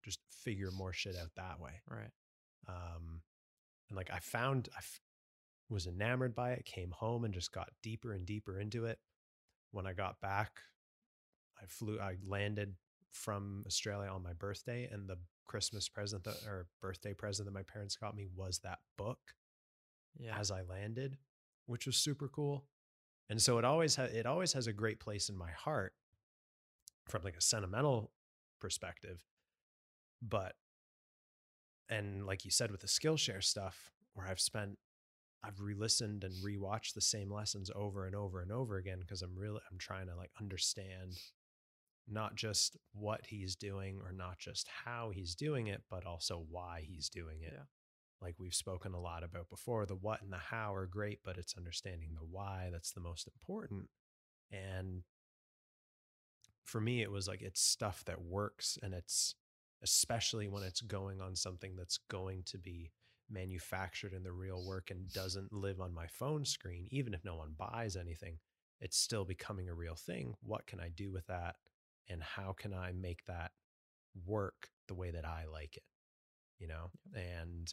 just 0.05 0.21
figure 0.31 0.71
more 0.71 0.93
shit 0.93 1.17
out 1.17 1.31
that 1.37 1.61
way. 1.61 1.81
Right. 1.89 2.11
Um, 2.69 3.23
and 3.89 3.97
like 3.97 4.11
I 4.13 4.19
found, 4.19 4.69
I 4.75 4.79
f- 4.79 5.01
was 5.71 5.87
enamored 5.87 6.35
by 6.35 6.53
it, 6.53 6.65
came 6.65 6.91
home 6.91 7.25
and 7.25 7.33
just 7.33 7.53
got 7.53 7.69
deeper 7.83 8.13
and 8.13 8.27
deeper 8.27 8.59
into 8.59 8.85
it. 8.87 8.99
When 9.71 9.87
I 9.87 9.93
got 9.93 10.21
back, 10.21 10.61
I 11.61 11.67
flew, 11.67 12.01
I 12.01 12.17
landed 12.27 12.75
from 13.13 13.65
Australia 13.67 14.11
on 14.11 14.23
my 14.23 14.33
birthday, 14.33 14.89
and 14.91 15.09
the 15.09 15.19
Christmas 15.45 15.89
present 15.89 16.25
that, 16.25 16.37
or 16.47 16.67
birthday 16.81 17.13
present 17.15 17.47
that 17.47 17.55
my 17.55 17.63
parents 17.63 17.97
got 17.97 18.15
me 18.15 18.27
was 18.35 18.59
that 18.61 18.79
book 18.97 19.19
Yeah. 20.19 20.39
as 20.39 20.51
I 20.51 20.63
landed, 20.63 21.19
which 21.67 21.87
was 21.87 21.97
super 21.97 22.29
cool. 22.29 22.65
And 23.31 23.41
so 23.41 23.59
it 23.59 23.65
always 23.65 23.97
ha- 23.97 24.05
it 24.05 24.27
always 24.27 24.53
has 24.55 24.67
a 24.67 24.73
great 24.73 25.01
place 25.01 25.29
in 25.29 25.37
my 25.37 25.51
heart 25.51 25.93
from 27.09 27.23
like 27.23 27.37
a 27.37 27.43
sentimental 27.43 28.11
perspective. 28.61 29.25
But 30.23 30.55
and 31.91 32.27
like 32.27 32.45
you 32.45 32.51
said 32.51 32.71
with 32.71 32.81
the 32.81 32.87
Skillshare 32.87 33.43
stuff, 33.43 33.93
where 34.15 34.27
I've 34.27 34.41
spent 34.41 34.79
I've 35.45 35.61
re-listened 35.61 36.25
and 36.25 36.35
rewatched 36.45 36.95
the 36.95 37.01
same 37.01 37.33
lessons 37.33 37.71
over 37.75 38.07
and 38.07 38.15
over 38.15 38.41
and 38.41 38.51
over 38.51 38.77
again 38.77 38.99
because 39.01 39.23
I'm 39.23 39.37
really 39.37 39.61
I'm 39.71 39.79
trying 39.79 40.07
to 40.09 40.17
like 40.17 40.31
understand 40.41 41.19
not 42.11 42.35
just 42.35 42.77
what 42.93 43.27
he's 43.27 43.55
doing 43.55 44.01
or 44.03 44.13
not 44.13 44.39
just 44.39 44.69
how 44.85 45.11
he's 45.15 45.35
doing 45.35 45.67
it, 45.67 45.83
but 45.91 46.07
also 46.07 46.45
why 46.51 46.83
he's 46.87 47.09
doing 47.09 47.43
it. 47.43 47.53
Yeah. 47.55 47.65
Like 48.21 48.35
we've 48.39 48.55
spoken 48.55 48.95
a 48.95 49.01
lot 49.01 49.23
about 49.23 49.49
before, 49.49 49.87
the 49.87 49.95
what 49.95 50.23
and 50.23 50.33
the 50.33 50.39
how 50.39 50.75
are 50.75 50.87
great, 50.87 51.21
but 51.25 51.39
it's 51.39 51.57
understanding 51.57 52.11
the 52.15 52.27
why 52.29 52.69
that's 52.73 52.93
the 52.93 53.01
most 53.01 53.29
important. 53.29 53.89
And 54.51 55.03
for 56.65 56.81
me, 56.81 57.03
it 57.03 57.11
was 57.11 57.29
like 57.29 57.43
it's 57.43 57.61
stuff 57.61 58.05
that 58.07 58.21
works 58.21 58.79
and 58.83 58.93
it's 58.93 59.35
especially 59.83 60.49
when 60.49 60.63
it's 60.63 60.81
going 60.81 61.21
on 61.21 61.37
something 61.37 61.77
that's 61.77 61.99
going 62.11 62.43
to 62.45 62.59
be 62.59 62.91
manufactured 63.31 64.13
in 64.13 64.23
the 64.23 64.33
real 64.33 64.65
work 64.65 64.91
and 64.91 65.13
doesn't 65.13 65.53
live 65.53 65.81
on 65.81 65.95
my 65.95 66.07
phone 66.07 66.45
screen, 66.45 66.89
even 66.91 67.15
if 67.15 67.25
no 67.25 67.37
one 67.37 67.55
buys 67.57 67.97
anything, 67.97 68.39
it's 68.81 68.97
still 68.97 69.25
becoming 69.25 69.69
a 69.69 69.75
real 69.75 69.95
thing. 69.95 70.35
What 70.43 70.67
can 70.67 70.81
I 70.81 70.89
do 70.89 71.13
with 71.13 71.27
that? 71.27 71.57
And 72.09 72.23
how 72.23 72.55
can 72.59 72.73
I 72.73 72.93
make 72.93 73.25
that 73.27 73.53
work 74.27 74.69
the 74.89 74.95
way 74.95 75.11
that 75.11 75.25
I 75.25 75.45
like 75.51 75.77
it? 75.77 75.83
You 76.59 76.69
know? 76.69 76.91
And 77.15 77.73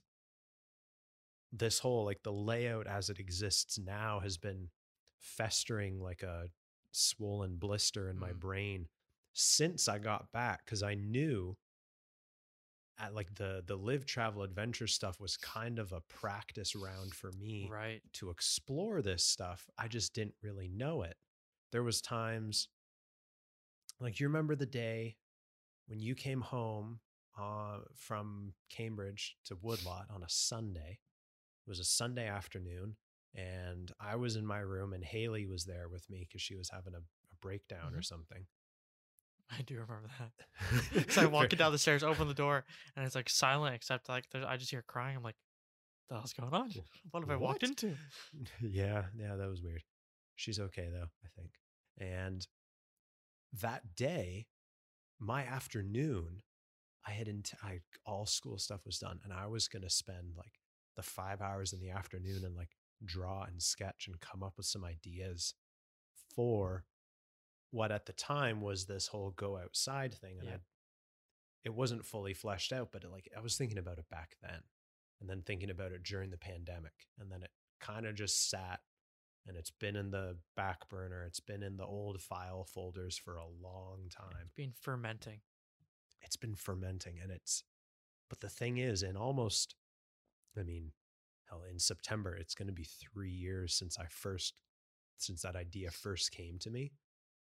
this 1.58 1.80
whole 1.80 2.06
like 2.06 2.22
the 2.24 2.32
layout 2.34 2.88
as 2.88 3.10
it 3.10 3.20
exists 3.20 3.78
now 3.78 4.20
has 4.20 4.38
been 4.38 4.70
festering 5.20 6.00
like 6.00 6.22
a 6.24 6.50
swollen 6.92 7.56
blister 7.58 8.10
in 8.10 8.18
my 8.18 8.32
Mm. 8.32 8.40
brain 8.40 8.88
since 9.34 9.88
I 9.88 10.00
got 10.00 10.32
back 10.32 10.66
because 10.66 10.84
I 10.84 10.96
knew 10.96 11.58
at 12.98 13.14
like 13.14 13.34
the 13.36 13.62
the 13.66 13.76
live 13.76 14.06
travel 14.06 14.44
adventure 14.44 14.88
stuff 14.88 15.20
was 15.20 15.36
kind 15.38 15.80
of 15.80 15.92
a 15.92 16.00
practice 16.02 16.76
round 16.76 17.14
for 17.14 17.32
me 17.34 17.68
Right. 17.70 18.02
to 18.14 18.30
explore 18.30 19.02
this 19.02 19.24
stuff. 19.26 19.70
I 19.78 19.88
just 19.88 20.14
didn't 20.14 20.36
really 20.42 20.70
know 20.70 21.02
it. 21.04 21.18
There 21.72 21.84
was 21.84 22.02
times 22.02 22.70
like 24.00 24.20
you 24.20 24.28
remember 24.28 24.56
the 24.56 24.66
day 24.66 25.18
when 25.88 26.00
you 26.00 26.16
came 26.16 26.42
home 26.42 27.00
uh, 27.38 27.80
from 27.96 28.54
Cambridge 28.70 29.36
to 29.46 29.58
Woodlot 29.62 30.08
on 30.10 30.24
a 30.24 30.30
Sunday. 30.30 31.00
It 31.65 31.69
was 31.69 31.79
a 31.79 31.84
Sunday 31.84 32.27
afternoon, 32.27 32.95
and 33.34 33.91
I 34.00 34.15
was 34.15 34.36
in 34.36 34.45
my 34.45 34.60
room, 34.60 34.93
and 34.93 35.03
Haley 35.03 35.45
was 35.48 35.65
there 35.65 35.88
with 35.89 36.07
me 36.10 36.25
because 36.27 36.41
she 36.41 36.55
was 36.55 36.69
having 36.69 36.93
a, 36.93 37.00
a 37.00 37.36
breakdown 37.41 37.93
or 37.95 38.00
Mhm. 38.01 38.05
something. 38.05 38.45
I 39.50 39.62
do 39.62 39.75
remember 39.75 40.10
that. 40.19 41.12
So 41.12 41.22
I'm 41.22 41.31
walking 41.31 41.57
down 41.57 41.72
the 41.72 41.77
stairs, 41.77 42.03
open 42.03 42.27
the 42.27 42.34
door, 42.34 42.65
and 42.95 43.05
it's 43.05 43.15
like 43.15 43.29
silent 43.29 43.75
except 43.75 44.10
like 44.10 44.29
there's, 44.31 44.43
I 44.45 44.57
just 44.57 44.72
hear 44.72 44.81
crying. 44.84 45.15
I'm 45.17 45.24
like, 45.24 45.36
the 46.10 46.15
hell's 46.15 46.34
going 46.34 46.53
on? 46.53 46.72
What 47.12 47.22
have 47.22 47.29
I 47.29 47.36
walked 47.36 47.62
What? 47.62 47.69
into? 47.69 47.95
yeah, 48.62 49.05
yeah, 49.17 49.36
that 49.36 49.48
was 49.50 49.62
weird. 49.62 49.84
She's 50.36 50.60
okay 50.60 50.89
though, 50.91 51.10
I 51.24 51.27
think. 51.36 51.51
And 52.00 52.45
that 53.62 53.95
day, 53.95 54.48
my 55.19 55.43
afternoon, 55.43 56.41
I 57.07 57.12
had 57.12 57.27
int- 57.27 57.53
I 57.63 57.81
all 58.05 58.25
school 58.25 58.57
stuff 58.57 58.86
was 58.86 58.98
done, 59.00 59.19
and 59.24 59.31
I 59.34 59.45
was 59.48 59.67
gonna 59.67 59.89
spend 59.89 60.34
like 60.36 60.60
the 60.96 61.04
five 61.04 61.42
hours 61.42 61.74
in 61.74 61.80
the 61.80 61.90
afternoon 61.90 62.44
and 62.46 62.56
like 62.56 62.75
draw 63.04 63.44
and 63.44 63.62
sketch 63.62 64.08
and 64.08 64.20
come 64.20 64.44
up 64.44 64.54
with 64.58 64.66
some 64.66 64.84
ideas 64.84 65.54
for 66.36 66.86
what 67.72 67.92
at 67.92 68.06
the 68.06 68.14
time 68.14 68.62
was 68.62 68.86
this 68.86 69.08
whole 69.08 69.32
go 69.32 69.58
outside 69.58 70.14
thing, 70.14 70.38
and 70.40 70.48
Yeah. 70.48 70.56
I, 70.56 70.60
it 71.66 71.74
wasn't 71.74 72.06
fully 72.06 72.34
fleshed 72.34 72.72
out, 72.72 72.92
but 72.92 73.04
it, 73.04 73.12
like 73.12 73.28
I 73.36 73.42
was 73.42 73.58
thinking 73.58 73.78
about 73.78 73.98
it 73.98 74.10
back 74.10 74.36
then, 74.42 74.62
and 75.20 75.30
then 75.30 75.42
thinking 75.42 75.70
about 75.70 75.92
it 75.92 76.04
during 76.04 76.30
the 76.30 76.38
pandemic, 76.38 77.08
and 77.20 77.32
then 77.32 77.44
it 77.44 77.52
kind 77.80 78.06
of 78.06 78.16
just 78.16 78.50
sat 78.50 78.82
and 79.48 79.56
it's 79.56 79.72
been 79.72 79.96
in 79.96 80.12
the 80.12 80.38
back 80.56 80.90
burner. 80.90 81.24
It's 81.24 81.40
been 81.40 81.62
in 81.62 81.78
the 81.78 81.86
old 81.86 82.22
file 82.22 82.64
folders 82.66 83.18
for 83.18 83.38
a 83.38 83.46
long 83.46 84.10
time. 84.10 84.38
It's 84.42 84.54
been 84.56 84.74
fermenting. 84.80 85.42
It's 86.22 86.36
been 86.36 86.56
fermenting 86.56 87.20
and 87.22 87.32
it's, 87.32 87.64
but 88.30 88.40
the 88.40 88.50
thing 88.50 88.78
is, 88.78 89.04
in 89.04 89.16
almost, 89.16 89.75
I 90.58 90.64
mean, 90.64 90.92
hell, 91.50 91.64
in 91.70 91.80
September, 91.80 92.36
it's 92.36 92.56
going 92.56 92.68
to 92.68 92.74
be 92.74 92.86
three 92.86 93.32
years 93.32 93.74
since 93.74 93.98
I 94.00 94.06
first, 94.10 94.62
since 95.18 95.42
that 95.44 95.56
idea 95.56 95.92
first 95.92 96.32
came 96.32 96.58
to 96.60 96.70
me, 96.70 96.92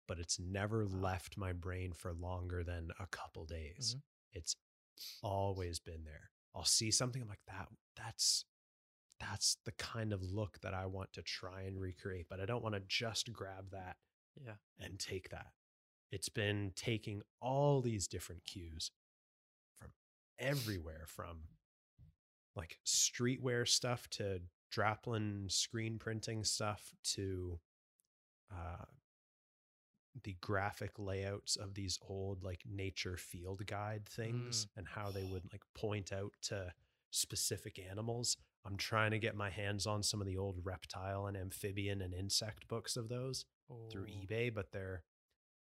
but 0.08 0.18
it's 0.18 0.38
never 0.38 0.84
left 0.86 1.36
my 1.36 1.52
brain 1.52 1.92
for 1.92 2.12
longer 2.12 2.64
than 2.64 2.90
a 2.98 3.06
couple 3.06 3.44
days. 3.44 3.96
Mhm. 3.96 4.02
It's 4.32 4.56
always 5.22 5.78
been 5.78 6.04
there. 6.04 6.30
I'll 6.54 6.64
see 6.64 6.90
something, 6.90 7.22
I'm 7.22 7.28
like, 7.28 7.44
that, 7.46 7.68
that's, 7.96 8.44
that's 9.20 9.56
the 9.64 9.72
kind 9.72 10.12
of 10.12 10.22
look 10.22 10.58
that 10.60 10.74
I 10.74 10.86
want 10.86 11.12
to 11.12 11.22
try 11.22 11.62
and 11.62 11.78
recreate, 11.80 12.26
but 12.28 12.40
I 12.40 12.46
don't 12.46 12.62
want 12.62 12.74
to 12.74 12.80
just 12.80 13.32
grab 13.32 13.70
that 13.70 13.96
Yeah. 14.40 14.56
and 14.78 14.98
take 14.98 15.28
that. 15.30 15.52
It's 16.10 16.28
been 16.28 16.72
taking 16.74 17.22
all 17.40 17.80
these 17.82 18.08
different 18.08 18.44
cues 18.44 18.90
from 19.78 19.92
everywhere, 20.38 21.06
from 21.06 21.44
like 22.56 22.78
streetwear 22.86 23.66
stuff 23.66 24.08
to 24.10 24.40
Draplin 24.74 25.50
screen 25.50 25.98
printing 25.98 26.44
stuff 26.44 26.92
to 27.14 27.58
uh, 28.52 28.84
the 30.24 30.36
graphic 30.40 30.98
layouts 30.98 31.56
of 31.56 31.74
these 31.74 31.98
old 32.08 32.42
like 32.44 32.62
nature 32.70 33.16
field 33.16 33.64
guide 33.66 34.06
things 34.08 34.66
and 34.76 34.86
how 34.88 35.10
they 35.10 35.24
would 35.32 35.44
like 35.52 35.62
point 35.74 36.12
out 36.12 36.32
to 36.42 36.72
specific 37.10 37.78
animals. 37.90 38.36
I'm 38.66 38.76
trying 38.76 39.12
to 39.12 39.18
get 39.18 39.34
my 39.36 39.50
hands 39.50 39.86
on 39.86 40.02
some 40.02 40.20
of 40.20 40.26
the 40.26 40.36
old 40.36 40.58
reptile 40.64 41.26
and 41.26 41.36
amphibian 41.36 42.02
and 42.02 42.12
insect 42.12 42.68
books 42.68 42.96
of 42.96 43.08
those 43.08 43.46
through 43.90 44.06
Oh, 44.08 44.26
eBay, 44.26 44.52
but 44.52 44.72
they're 44.72 45.02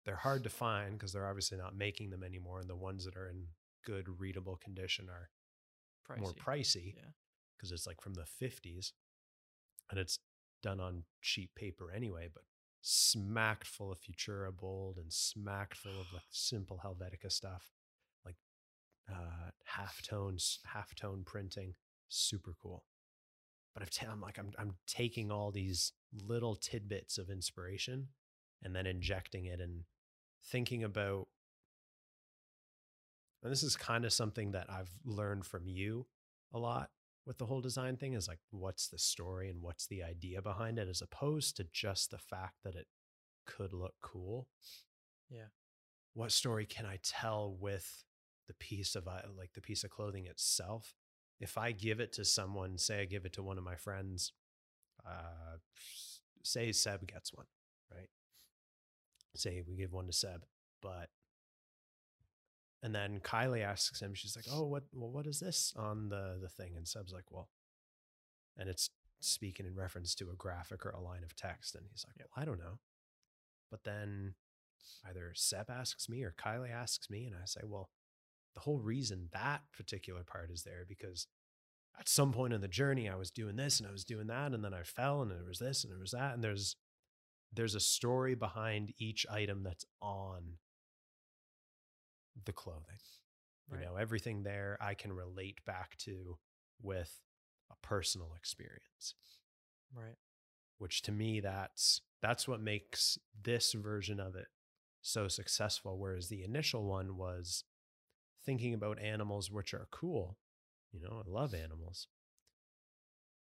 they're 0.04 0.16
hard 0.16 0.42
to 0.44 0.50
find 0.50 0.92
because 0.92 1.12
they're 1.12 1.28
obviously 1.28 1.58
not 1.58 1.76
making 1.76 2.10
them 2.10 2.22
anymore, 2.22 2.60
and 2.60 2.68
the 2.68 2.76
ones 2.76 3.04
that 3.04 3.16
are 3.16 3.28
in 3.28 3.46
good 3.84 4.20
readable 4.20 4.56
condition 4.56 5.08
are 5.08 5.30
more 6.18 6.32
pricey. 6.32 6.38
pricey 6.38 6.94
Yeah. 6.96 7.10
because 7.56 7.72
it's 7.72 7.86
like 7.86 8.00
from 8.00 8.14
the 8.14 8.24
50s, 8.24 8.92
and 9.90 9.98
it's 9.98 10.18
done 10.62 10.80
on 10.80 11.04
cheap 11.22 11.54
paper 11.54 11.90
anyway, 11.90 12.28
but 12.32 12.42
smacked 12.82 13.66
full 13.66 13.92
of 13.92 13.98
Futura 14.00 14.50
Bold 14.54 14.96
and 14.96 15.12
smacked 15.12 15.76
full 15.76 16.00
of 16.00 16.12
like 16.12 16.22
simple 16.30 16.80
Helvetica 16.84 17.30
stuff, 17.30 17.70
like 18.24 18.36
uh, 19.10 19.50
half 19.64 20.02
tones, 20.02 20.58
half 20.72 20.94
tone 20.94 21.22
printing, 21.24 21.74
super 22.08 22.54
cool. 22.60 22.84
But 23.74 23.82
I've 23.82 23.90
ta- 23.90 24.10
I'm 24.10 24.20
like 24.20 24.38
I'm 24.38 24.50
I'm 24.58 24.74
taking 24.86 25.30
all 25.30 25.50
these 25.52 25.92
little 26.12 26.56
tidbits 26.56 27.18
of 27.18 27.30
inspiration 27.30 28.08
and 28.62 28.74
then 28.74 28.86
injecting 28.86 29.44
it 29.44 29.60
and 29.60 29.84
thinking 30.44 30.82
about 30.82 31.28
and 33.42 33.50
this 33.50 33.62
is 33.62 33.76
kind 33.76 34.04
of 34.04 34.12
something 34.12 34.52
that 34.52 34.66
I've 34.68 34.90
learned 35.04 35.46
from 35.46 35.66
you 35.66 36.06
a 36.52 36.58
lot 36.58 36.90
with 37.26 37.38
the 37.38 37.46
whole 37.46 37.60
design 37.60 37.96
thing 37.96 38.14
is 38.14 38.28
like 38.28 38.40
what's 38.50 38.88
the 38.88 38.98
story 38.98 39.50
and 39.50 39.62
what's 39.62 39.86
the 39.86 40.02
idea 40.02 40.42
behind 40.42 40.78
it 40.78 40.88
as 40.88 41.02
opposed 41.02 41.56
to 41.56 41.66
just 41.72 42.10
the 42.10 42.18
fact 42.18 42.56
that 42.64 42.74
it 42.74 42.86
could 43.46 43.72
look 43.72 43.94
cool. 44.02 44.48
Yeah. 45.28 45.48
What 46.14 46.32
story 46.32 46.66
can 46.66 46.86
I 46.86 46.98
tell 47.02 47.56
with 47.58 48.04
the 48.48 48.54
piece 48.54 48.94
of 48.94 49.06
uh, 49.06 49.22
like 49.36 49.52
the 49.54 49.60
piece 49.60 49.84
of 49.84 49.90
clothing 49.90 50.26
itself? 50.26 50.94
If 51.38 51.56
I 51.56 51.72
give 51.72 52.00
it 52.00 52.12
to 52.14 52.24
someone, 52.24 52.78
say 52.78 53.02
I 53.02 53.04
give 53.04 53.24
it 53.24 53.32
to 53.34 53.42
one 53.42 53.58
of 53.58 53.64
my 53.64 53.76
friends, 53.76 54.32
uh 55.06 55.58
say 56.42 56.72
Seb 56.72 57.06
gets 57.06 57.32
one, 57.32 57.46
right? 57.92 58.08
Say 59.36 59.62
we 59.66 59.76
give 59.76 59.92
one 59.92 60.06
to 60.06 60.12
Seb, 60.12 60.44
but 60.82 61.10
and 62.82 62.94
then 62.94 63.20
Kylie 63.20 63.62
asks 63.64 64.00
him, 64.00 64.14
she's 64.14 64.36
like, 64.36 64.46
"Oh, 64.50 64.64
what? 64.64 64.84
Well, 64.92 65.10
what 65.10 65.26
is 65.26 65.40
this 65.40 65.72
on 65.76 66.08
the 66.08 66.38
the 66.40 66.48
thing?" 66.48 66.76
And 66.76 66.86
Seb's 66.86 67.12
like, 67.12 67.30
"Well," 67.30 67.48
and 68.56 68.68
it's 68.68 68.90
speaking 69.20 69.66
in 69.66 69.74
reference 69.74 70.14
to 70.16 70.30
a 70.30 70.36
graphic 70.36 70.86
or 70.86 70.90
a 70.90 71.00
line 71.00 71.24
of 71.24 71.36
text, 71.36 71.74
and 71.74 71.86
he's 71.90 72.04
like, 72.06 72.16
"Well, 72.18 72.42
I 72.42 72.46
don't 72.46 72.58
know." 72.58 72.78
But 73.70 73.84
then 73.84 74.34
either 75.06 75.32
Seb 75.34 75.70
asks 75.70 76.08
me 76.08 76.22
or 76.22 76.34
Kylie 76.38 76.72
asks 76.72 77.10
me, 77.10 77.26
and 77.26 77.36
I 77.36 77.44
say, 77.44 77.60
"Well, 77.64 77.90
the 78.54 78.60
whole 78.60 78.80
reason 78.80 79.28
that 79.32 79.62
particular 79.76 80.24
part 80.24 80.50
is 80.50 80.62
there 80.62 80.84
because 80.88 81.26
at 81.98 82.08
some 82.08 82.32
point 82.32 82.54
in 82.54 82.60
the 82.62 82.68
journey, 82.68 83.08
I 83.08 83.16
was 83.16 83.30
doing 83.30 83.56
this 83.56 83.78
and 83.78 83.88
I 83.88 83.92
was 83.92 84.04
doing 84.04 84.26
that, 84.28 84.52
and 84.52 84.64
then 84.64 84.74
I 84.74 84.82
fell, 84.82 85.22
and 85.22 85.30
there 85.30 85.44
was 85.44 85.58
this 85.58 85.84
and 85.84 85.92
there 85.92 86.00
was 86.00 86.12
that, 86.12 86.34
and 86.34 86.42
there's 86.42 86.76
there's 87.52 87.74
a 87.74 87.80
story 87.80 88.34
behind 88.34 88.94
each 88.98 89.26
item 89.28 89.64
that's 89.64 89.84
on 90.00 90.58
the 92.44 92.52
clothing. 92.52 92.98
You 93.70 93.76
Right. 93.76 93.84
know, 93.84 93.96
everything 93.96 94.42
there 94.42 94.76
I 94.80 94.94
can 94.94 95.12
relate 95.12 95.64
back 95.64 95.96
to 95.98 96.38
with 96.82 97.20
a 97.70 97.76
personal 97.86 98.34
experience, 98.34 99.14
Right. 99.94 100.16
which 100.78 101.02
to 101.02 101.12
me 101.12 101.40
that's 101.40 102.00
that's 102.20 102.48
what 102.48 102.60
makes 102.60 103.18
this 103.42 103.72
version 103.72 104.20
of 104.20 104.34
it 104.36 104.48
so 105.02 105.28
successful 105.28 105.98
whereas 105.98 106.28
the 106.28 106.42
initial 106.44 106.84
one 106.84 107.16
was 107.16 107.64
thinking 108.44 108.74
about 108.74 108.98
animals 108.98 109.50
which 109.50 109.72
are 109.74 109.88
cool. 109.90 110.38
You 110.92 111.00
know, 111.00 111.22
I 111.24 111.28
love 111.30 111.54
animals. 111.54 112.08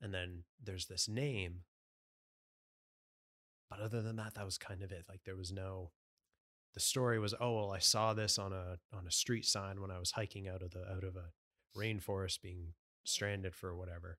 And 0.00 0.12
then 0.14 0.44
there's 0.62 0.86
this 0.86 1.08
name. 1.08 1.64
But 3.70 3.80
other 3.80 4.02
than 4.02 4.16
that, 4.16 4.34
that 4.34 4.44
was 4.44 4.58
kind 4.58 4.82
of 4.82 4.92
it. 4.92 5.04
Like 5.08 5.24
there 5.24 5.36
was 5.36 5.52
no 5.52 5.92
the 6.74 6.80
story 6.80 7.18
was, 7.18 7.34
oh 7.40 7.56
well, 7.56 7.72
I 7.72 7.78
saw 7.78 8.14
this 8.14 8.38
on 8.38 8.52
a 8.52 8.78
on 8.96 9.06
a 9.06 9.10
street 9.10 9.46
sign 9.46 9.80
when 9.80 9.90
I 9.90 9.98
was 9.98 10.12
hiking 10.12 10.48
out 10.48 10.62
of 10.62 10.70
the 10.70 10.84
out 10.90 11.04
of 11.04 11.16
a 11.16 11.32
rainforest, 11.76 12.40
being 12.42 12.74
stranded 13.04 13.54
for 13.54 13.74
whatever. 13.74 14.18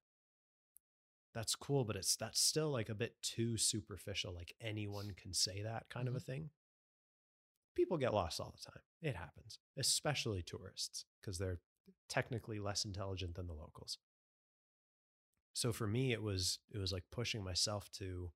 That's 1.33 1.55
cool, 1.55 1.85
but 1.85 1.95
it's 1.95 2.15
that's 2.15 2.39
still 2.39 2.71
like 2.71 2.89
a 2.89 2.95
bit 2.95 3.21
too 3.21 3.57
superficial. 3.57 4.33
Like 4.33 4.53
anyone 4.61 5.11
can 5.15 5.33
say 5.33 5.61
that 5.61 5.85
kind 5.89 6.07
of 6.07 6.15
a 6.15 6.17
mm-hmm. 6.17 6.31
thing. 6.31 6.49
People 7.75 7.97
get 7.97 8.13
lost 8.13 8.39
all 8.39 8.53
the 8.55 8.71
time. 8.71 8.81
It 9.01 9.15
happens, 9.15 9.59
especially 9.77 10.41
tourists, 10.41 11.05
because 11.21 11.37
they're 11.37 11.59
technically 12.09 12.59
less 12.59 12.83
intelligent 12.83 13.35
than 13.35 13.47
the 13.47 13.53
locals. 13.53 13.99
So 15.53 15.71
for 15.71 15.87
me, 15.87 16.11
it 16.11 16.21
was 16.21 16.59
it 16.73 16.77
was 16.77 16.91
like 16.91 17.03
pushing 17.11 17.43
myself 17.43 17.89
to 17.99 18.31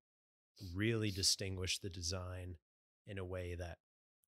really 0.74 1.10
distinguish 1.10 1.78
the 1.78 1.90
design 1.90 2.56
in 3.06 3.18
a 3.18 3.24
way 3.24 3.54
that 3.58 3.78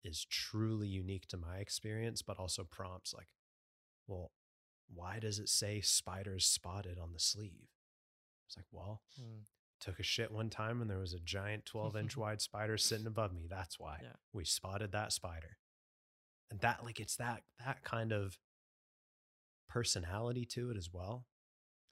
is 0.04 0.24
truly 0.24 0.88
unique 0.88 1.26
to 1.28 1.36
my 1.36 1.58
experience, 1.58 2.22
but 2.22 2.38
also 2.38 2.64
prompts 2.64 3.12
like, 3.14 3.28
well, 4.06 4.32
why 4.92 5.18
does 5.18 5.38
it 5.38 5.48
say 5.48 5.80
spiders 5.80 6.46
spotted 6.46 6.98
on 6.98 7.12
the 7.12 7.18
sleeve? 7.20 7.68
It's 8.48 8.56
like, 8.56 8.66
well, 8.72 9.02
Mm. 9.20 9.44
took 9.78 10.00
a 10.00 10.02
shit 10.02 10.30
one 10.32 10.50
time 10.50 10.80
and 10.82 10.90
there 10.90 10.98
was 10.98 11.14
a 11.14 11.20
giant 11.20 11.64
12 11.66 11.96
inch 11.96 12.16
wide 12.16 12.40
spider 12.40 12.76
sitting 12.76 13.06
above 13.06 13.32
me. 13.32 13.46
That's 13.48 13.78
why 13.78 14.00
Yeah. 14.02 14.16
we 14.32 14.44
spotted 14.44 14.92
that 14.92 15.12
spider. 15.12 15.58
And 16.50 16.60
that, 16.60 16.82
like, 16.84 16.98
it's 16.98 17.16
that, 17.16 17.44
that 17.64 17.84
kind 17.84 18.12
of 18.12 18.38
personality 19.68 20.44
to 20.46 20.70
it 20.70 20.76
as 20.76 20.90
well. 20.92 21.26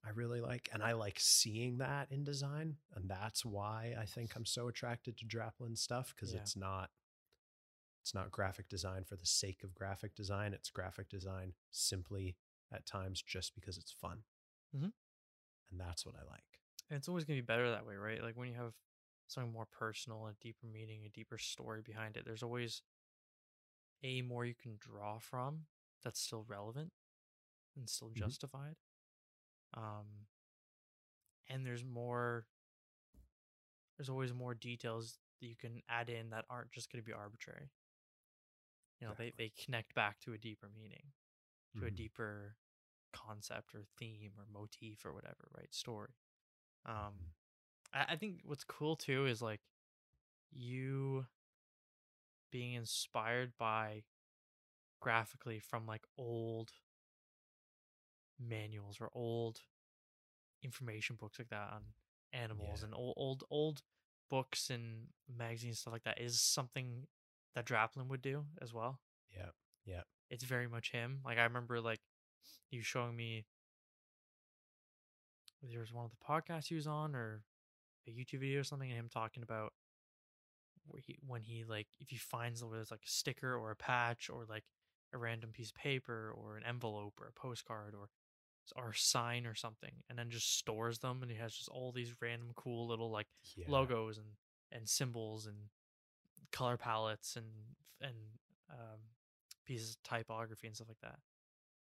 I 0.05 0.11
really 0.11 0.41
like, 0.41 0.69
and 0.73 0.83
I 0.83 0.93
like 0.93 1.19
seeing 1.21 1.79
that 1.79 2.11
in 2.11 2.25
design. 2.25 2.77
And 2.95 3.09
that's 3.09 3.45
why 3.45 3.95
I 3.99 4.05
think 4.07 4.35
I'm 4.37 4.47
so 4.47 4.69
attracted 4.69 5.17
to 5.19 5.25
Draplin 5.27 5.77
stuff 5.77 6.15
because 6.15 6.33
Yeah. 6.35 6.41
it's 6.41 6.57
not, 6.57 6.91
it's 8.09 8.15
not 8.15 8.31
graphic 8.31 8.71
design 8.71 9.05
for 9.05 9.17
the 9.17 9.27
sake 9.27 9.62
of 9.62 9.75
graphic 9.75 10.15
design. 10.15 10.55
It's 10.55 10.71
graphic 10.71 11.11
design 11.11 11.53
simply 11.71 12.38
at 12.73 12.87
times 12.87 13.21
just 13.21 13.55
because 13.55 13.77
it's 13.77 13.93
fun. 13.93 14.25
Mhm. 14.73 14.93
And 15.71 15.81
that's 15.81 16.05
what 16.07 16.15
I 16.17 16.25
like. 16.31 16.61
And 16.91 16.97
it's 16.97 17.09
always 17.09 17.25
gonna 17.25 17.37
be 17.38 17.43
better 17.43 17.71
that 17.71 17.87
way, 17.87 17.97
right? 17.97 18.23
Like 18.23 18.37
when 18.37 18.49
you 18.49 18.55
have 18.55 18.75
something 19.27 19.53
more 19.53 19.67
personal, 19.67 20.27
a 20.27 20.33
deeper 20.41 20.67
meaning, 20.67 21.05
a 21.05 21.09
deeper 21.11 21.38
story 21.38 21.83
behind 21.83 22.17
it, 22.17 22.25
there's 22.25 22.43
always 22.43 22.83
a 24.03 24.23
more 24.23 24.45
you 24.45 24.55
can 24.55 24.77
draw 24.79 25.19
from 25.19 25.67
that's 26.03 26.21
still 26.21 26.45
relevant 26.49 26.93
and 27.77 27.88
still 27.88 28.11
Mhm. 28.15 28.31
justified. 28.31 28.77
Um 29.75 30.27
and 31.49 31.65
there's 31.67 31.85
more 31.85 32.47
there's 33.97 34.09
always 34.09 34.33
more 34.33 34.55
details 34.55 35.19
that 35.41 35.47
you 35.47 35.57
can 35.57 35.83
add 35.88 36.09
in 36.09 36.31
that 36.31 36.45
aren't 36.50 36.73
just 36.73 36.91
gonna 36.91 37.03
be 37.03 37.12
arbitrary. 37.12 37.71
You 39.00 39.07
know, 39.09 39.14
they, 39.17 39.33
they 39.37 39.52
connect 39.64 39.95
back 39.95 40.21
to 40.21 40.33
a 40.33 40.38
deeper 40.38 40.69
meaning, 40.75 41.12
to 41.78 41.87
a 41.87 41.90
Mhm. 41.90 41.93
deeper 41.93 42.57
concept 43.12 43.75
or 43.75 43.83
theme 43.99 44.33
or 44.38 44.45
motif 44.52 45.05
or 45.05 45.12
whatever, 45.12 45.49
right? 45.57 45.73
Story. 45.73 46.11
Um, 46.87 47.14
I, 47.93 48.14
I 48.14 48.17
think 48.17 48.40
what's 48.45 48.64
cool 48.64 48.97
too 48.97 49.26
is 49.26 49.43
like 49.43 49.61
you 50.52 51.26
being 52.50 52.75
inspired 52.75 53.52
by 53.59 54.02
graphically 55.00 55.59
from 55.59 55.87
like 55.87 56.05
old 56.17 56.73
manuals 58.38 58.99
or 59.00 59.11
old 59.14 59.61
information 60.62 61.17
books 61.17 61.38
like 61.38 61.49
that 61.49 61.71
on 61.73 61.83
animals 62.33 62.83
Yeah. 62.83 62.87
and 62.87 62.95
old 62.95 63.14
old 63.17 63.45
old 63.50 63.83
books 64.31 64.71
and 64.71 65.07
magazines 65.37 65.78
stuff 65.78 65.93
like 65.93 66.05
that 66.05 66.21
is 66.21 66.40
something 66.40 67.07
that 67.59 67.67
Draplin 67.67 68.07
would 68.09 68.23
do 68.23 68.45
as 68.62 68.73
well 68.73 69.00
Yeah. 69.37 69.50
Yeah. 69.85 70.03
it's 70.31 70.45
very 70.45 70.69
much 70.69 70.93
him. 70.93 71.21
Like 71.25 71.38
I 71.38 71.43
remember 71.45 71.81
like 71.81 71.99
you 72.71 72.83
showing 72.83 73.17
me 73.17 73.47
there 75.62 75.81
was 75.81 75.93
one 75.93 76.05
of 76.05 76.11
the 76.12 76.17
podcasts 76.25 76.69
he 76.69 76.75
was 76.75 76.87
on 76.87 77.15
or 77.17 77.43
a 78.07 78.11
YouTube 78.11 78.41
video 78.41 78.61
or 78.61 78.65
something 78.65 78.88
and 78.91 78.99
him 78.99 79.09
talking 79.12 79.43
about 79.43 79.73
where 80.87 81.02
he 81.04 81.19
when 81.26 81.43
he 81.43 81.65
like 81.65 81.89
if 82.00 82.09
he 82.11 82.17
finds 82.17 82.63
whether 82.63 82.80
it's 82.80 82.91
like 82.91 83.04
a 83.04 83.11
sticker 83.11 83.54
or 83.56 83.71
a 83.73 83.76
patch 83.76 84.30
or 84.30 84.45
like 84.49 84.65
a 85.13 85.19
random 85.19 85.50
piece 85.50 85.71
of 85.71 85.75
paper 85.75 86.32
or 86.37 86.56
an 86.56 86.63
envelope 86.65 87.15
or 87.21 87.26
a 87.26 87.32
postcard 87.32 87.95
or 87.95 88.09
or 88.76 88.91
a 88.91 88.97
sign 88.97 89.47
or 89.47 89.54
something 89.54 89.93
and 90.09 90.19
then 90.19 90.30
just 90.30 90.59
stores 90.59 90.99
them 91.00 91.23
and 91.23 91.30
he 91.30 91.37
has 91.39 91.54
just 91.54 91.69
all 91.71 91.91
these 91.91 92.15
random 92.23 92.50
cool 92.54 92.87
little 92.87 93.11
like 93.11 93.26
Yeah. 93.56 93.65
logos 93.69 94.17
and 94.19 94.26
and 94.71 94.89
symbols 94.89 95.47
and 95.47 95.56
color 96.52 96.76
palettes 96.76 97.37
and 97.37 97.47
and 98.00 98.17
um, 98.71 99.00
pieces 99.65 99.91
of 99.97 100.02
typography 100.02 100.67
and 100.67 100.76
stuff 100.76 100.89
like 100.89 101.00
that. 101.00 101.19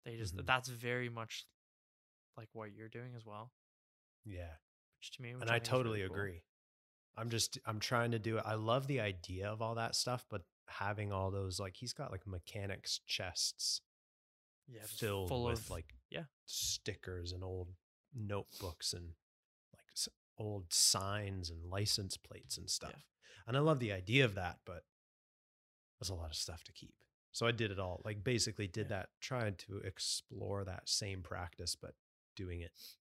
They 0.05 0.17
just 0.17 0.37
Mhm. 0.37 0.47
that's 0.47 0.69
very 0.69 1.09
much 1.09 1.47
like 2.37 2.49
what 2.53 2.73
you're 2.73 2.89
doing 2.89 3.15
as 3.15 3.25
well, 3.25 3.53
Yeah. 4.25 4.57
which 4.99 5.13
to 5.13 5.23
me, 5.23 5.35
which 5.35 5.43
and 5.43 5.51
I 5.51 5.55
think 5.55 5.65
is 5.67 5.71
really 5.73 5.83
totally 5.83 6.01
cool. 6.07 6.17
agree. 6.17 6.43
I'm 7.17 7.31
just 7.31 7.59
I'm 7.65 7.79
trying 7.81 8.11
to 8.11 8.19
do 8.19 8.39
it. 8.39 8.43
I 8.45 8.55
love 8.55 8.87
the 8.87 9.01
idea 9.01 9.49
of 9.49 9.63
all 9.63 9.77
that 9.77 9.95
stuff, 9.95 10.27
but 10.29 10.43
having 10.67 11.13
all 11.13 11.31
those 11.31 11.61
like 11.61 11.77
he's 11.77 11.93
got 11.93 12.11
like 12.11 12.27
mechanics 12.27 12.99
chests 13.07 13.81
Yeah, 14.67 14.83
filled 14.87 15.29
full 15.29 15.45
with 15.45 15.61
of 15.61 15.71
like 15.71 15.95
yeah. 16.11 16.25
stickers 16.47 17.33
and 17.33 17.45
old 17.45 17.75
notebooks 18.13 18.93
and 18.93 19.15
like 19.73 19.85
old 20.39 20.73
signs 20.73 21.51
and 21.51 21.65
license 21.65 22.17
plates 22.17 22.57
and 22.59 22.69
stuff. 22.71 23.07
And 23.47 23.57
I 23.57 23.61
love 23.61 23.79
the 23.81 23.93
idea 23.93 24.25
of 24.25 24.35
that, 24.35 24.59
but 24.65 24.85
there's 26.01 26.11
a 26.11 26.15
lot 26.15 26.31
of 26.31 26.37
stuff 26.37 26.65
to 26.65 26.73
keep. 26.73 26.95
So 27.33 27.47
I 27.47 27.51
did 27.53 27.71
it 27.71 27.79
all. 27.81 28.01
Like 28.05 28.23
basically 28.23 28.67
did 28.69 28.87
Yeah. 28.87 28.99
that, 28.99 29.09
tried 29.21 29.59
to 29.61 29.79
explore 29.79 30.65
that 30.65 30.89
same 30.89 31.23
practice, 31.23 31.75
but 31.75 31.95
doing 32.37 32.61
it 32.61 32.73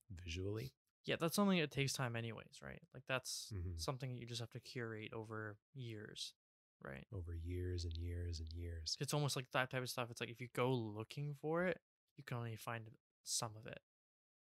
visually. 0.10 0.74
yeah, 1.06 1.16
that's 1.16 1.36
something 1.36 1.58
that 1.60 1.72
takes 1.72 1.94
time 1.94 2.16
anyways, 2.16 2.62
right? 2.62 2.82
Like 2.94 3.04
that's 3.08 3.52
Mhm. 3.56 3.82
something 3.82 4.16
you 4.20 4.28
just 4.28 4.40
have 4.40 4.52
to 4.52 4.60
curate 4.60 5.12
over 5.14 5.58
years, 5.74 6.36
right? 6.84 7.08
over 7.12 7.34
years 7.34 7.86
and 7.86 7.98
years 7.98 8.40
and 8.40 8.54
years. 8.54 8.98
It's 9.00 9.12
almost 9.14 9.36
like 9.36 9.50
that 9.52 9.72
type 9.72 9.82
of 9.82 9.90
stuff. 9.90 10.12
It's 10.12 10.22
like 10.22 10.30
if 10.30 10.40
you 10.40 10.48
go 10.50 10.72
looking 10.72 11.34
for 11.34 11.66
it, 11.66 11.82
you 12.18 12.24
can 12.24 12.38
only 12.38 12.56
find 12.56 12.88
some 13.24 13.56
of 13.58 13.66
it. 13.66 13.82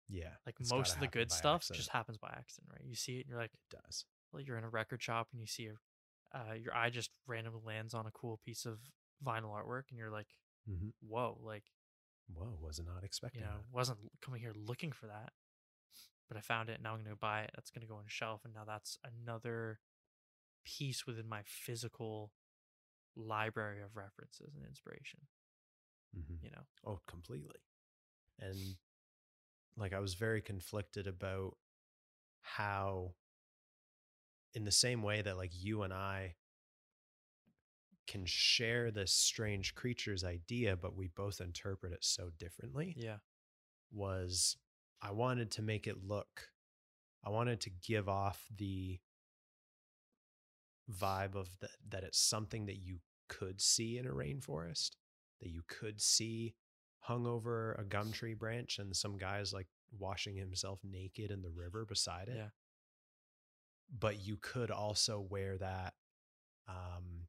Yeah. 0.07 0.37
Like 0.44 0.61
most 0.61 0.94
of 0.94 1.00
the 1.00 1.09
good 1.09 1.33
stuff 1.33 1.61
accident. 1.62 1.79
just 1.79 1.88
happens 1.90 2.18
by 2.18 2.29
accident, 2.29 2.70
right? 2.72 2.85
You 2.85 2.94
see 2.94 3.16
it 3.16 3.20
and 3.20 3.31
you're 3.31 3.38
like, 3.38 3.55
it 3.55 3.61
does. 3.70 4.05
You're 4.40 4.59
in 4.59 4.64
a 4.64 4.68
record 4.68 5.03
shop 5.03 5.29
and 5.33 5.40
you 5.40 5.47
see 5.47 5.68
a, 5.68 6.38
uh, 6.38 6.55
your 6.55 6.75
eye 6.75 6.90
just 6.90 7.11
randomly 7.27 7.61
lands 7.64 7.94
on 7.94 8.07
a 8.07 8.11
cool 8.11 8.40
piece 8.44 8.64
of 8.64 8.79
vinyl 9.25 9.51
artwork 9.55 9.85
and 9.90 9.99
you're 9.99 10.11
like, 10.11 10.29
Mm-hmm. 10.68 10.88
whoa, 11.07 11.38
like 11.42 11.64
Whoa, 12.33 12.57
was 12.61 12.79
not 12.79 12.94
not 12.94 13.05
expecting 13.05 13.42
you 13.42 13.47
know, 13.47 13.53
that. 13.59 13.77
wasn't 13.77 13.99
coming 14.20 14.40
here 14.40 14.53
looking 14.55 14.92
for 14.92 15.07
that, 15.07 15.33
but 16.29 16.37
I 16.37 16.40
found 16.40 16.68
it. 16.70 16.81
Now 16.83 16.94
I'm 16.94 17.03
gonna 17.03 17.16
buy 17.16 17.42
it. 17.42 17.51
That's 17.55 17.70
gonna 17.70 17.87
go 17.87 17.97
on 17.97 18.05
a 18.07 18.11
shelf, 18.11 18.44
and 18.44 18.55
now 18.55 18.64
that's 18.66 18.99
another 19.05 19.79
piece 20.64 21.07
within 21.07 21.29
my 21.29 21.42
physical 21.44 22.33
library 23.16 23.83
of 23.83 23.97
references 23.97 24.55
and 24.57 24.64
inspiration. 24.66 25.20
Mhm. 26.14 26.38
You 26.42 26.51
know, 26.51 26.62
Oh, 26.85 27.01
completely. 27.07 27.61
And 28.38 28.77
like 29.77 29.92
I 29.92 30.01
was 30.01 30.14
very 30.14 30.40
conflicted 30.40 31.07
about 31.07 31.57
how 32.42 33.14
in 34.55 34.64
the 34.64 34.71
same 34.71 35.03
way 35.03 35.21
that 35.23 35.37
like 35.37 35.51
you 35.53 35.83
and 35.83 35.93
I 35.93 36.35
can 38.07 38.25
share 38.27 38.90
this 38.90 39.12
strange 39.12 39.75
creature's 39.75 40.25
idea 40.25 40.77
but 40.77 40.95
we 40.97 41.09
both 41.09 41.40
interpret 41.40 41.93
it 41.93 42.05
so 42.05 42.31
differently 42.38 42.95
yeah, 42.99 43.17
was 43.90 44.57
I 45.03 45.12
wanted 45.12 45.51
to 45.53 45.62
make 45.62 45.87
it 45.87 46.05
look 46.07 46.49
I 47.25 47.31
wanted 47.31 47.61
to 47.62 47.71
give 47.71 48.09
off 48.09 48.45
the 48.55 49.01
vibe 50.93 51.35
of 51.35 51.49
that 51.61 51.71
that 51.88 52.05
it's 52.05 52.19
something 52.19 52.67
that 52.67 52.77
you 52.77 52.99
could 53.29 53.61
see 53.61 53.97
in 53.97 54.07
a 54.07 54.11
rainforest 54.11 54.90
that 55.40 55.49
you 55.49 55.62
could 55.67 56.01
see 56.01 56.55
hung 56.99 57.27
over 57.27 57.73
a 57.73 57.85
gum 57.85 58.12
tree 58.12 58.35
branch 58.35 58.79
and 58.79 58.95
some 58.95 59.17
guy's 59.17 59.53
like 59.53 59.67
washing 59.99 60.37
himself 60.37 60.79
naked 60.85 61.31
in 61.31 61.40
the 61.40 61.51
river 61.51 61.87
beside 61.87 62.29
it 62.29 62.37
Yeah. 62.37 62.49
But 63.90 64.25
you 64.25 64.37
could 64.40 64.70
also 64.70 65.20
wear 65.20 65.57
that 65.59 65.94
um 66.68 67.27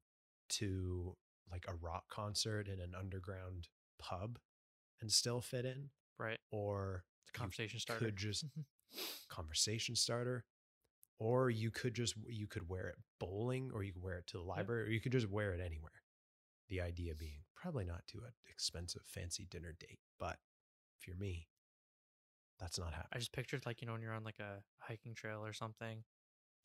to 0.49 1.15
like 1.51 1.65
a 1.67 1.75
rock 1.75 2.05
concert 2.09 2.67
in 2.67 2.79
an 2.79 2.93
underground 2.97 3.67
pub 3.99 4.39
and 5.01 5.11
still 5.11 5.41
fit 5.41 5.65
in 5.65 5.89
right. 6.17 6.39
or 6.51 7.03
conversation 7.33 7.75
you 7.75 7.79
starter. 7.79 8.05
could 8.05 8.17
just 8.17 8.45
conversation 9.29 9.95
starter 9.95 10.45
or 11.19 11.49
you 11.49 11.71
could 11.71 11.93
just 11.93 12.15
you 12.27 12.47
could 12.47 12.69
wear 12.69 12.87
it 12.87 12.95
bowling 13.19 13.71
or 13.73 13.83
you 13.83 13.91
could 13.91 14.03
wear 14.03 14.17
it 14.17 14.27
to 14.27 14.37
the 14.37 14.43
library 14.43 14.83
or 14.83 14.91
you 14.91 15.01
could 15.01 15.11
just 15.11 15.29
wear 15.29 15.53
it 15.53 15.59
anywhere 15.59 15.91
the 16.69 16.79
idea 16.81 17.13
being 17.13 17.39
probably 17.55 17.85
not 17.85 18.01
to 18.07 18.19
an 18.19 18.31
expensive 18.49 19.01
fancy 19.05 19.47
dinner 19.49 19.75
date 19.79 19.99
but 20.19 20.37
if 20.99 21.07
you're 21.07 21.17
me 21.17 21.47
that's 22.59 22.79
not 22.79 22.93
happening. 22.93 23.09
I 23.13 23.17
just 23.19 23.33
pictured 23.33 23.65
like 23.65 23.81
you 23.81 23.87
know 23.87 23.93
when 23.93 24.01
you're 24.01 24.13
on 24.13 24.23
like 24.23 24.39
a 24.39 24.63
hiking 24.79 25.13
trail 25.13 25.45
or 25.45 25.53
something, 25.53 26.03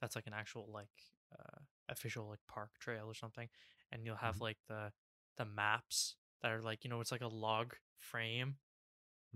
that's 0.00 0.16
like 0.16 0.26
an 0.26 0.32
actual 0.34 0.70
like 0.72 0.90
uh, 1.38 1.60
official 1.88 2.28
like 2.28 2.40
park 2.48 2.72
trail 2.80 3.06
or 3.06 3.14
something, 3.14 3.48
and 3.92 4.04
you'll 4.04 4.16
have 4.16 4.40
Mhm. 4.40 4.40
like 4.40 4.58
the 4.68 4.92
the 5.36 5.44
maps 5.44 6.16
that 6.42 6.52
are 6.52 6.62
like 6.62 6.84
you 6.84 6.90
know 6.90 7.00
it's 7.00 7.12
like 7.12 7.20
a 7.22 7.28
log 7.28 7.74
frame 7.98 8.58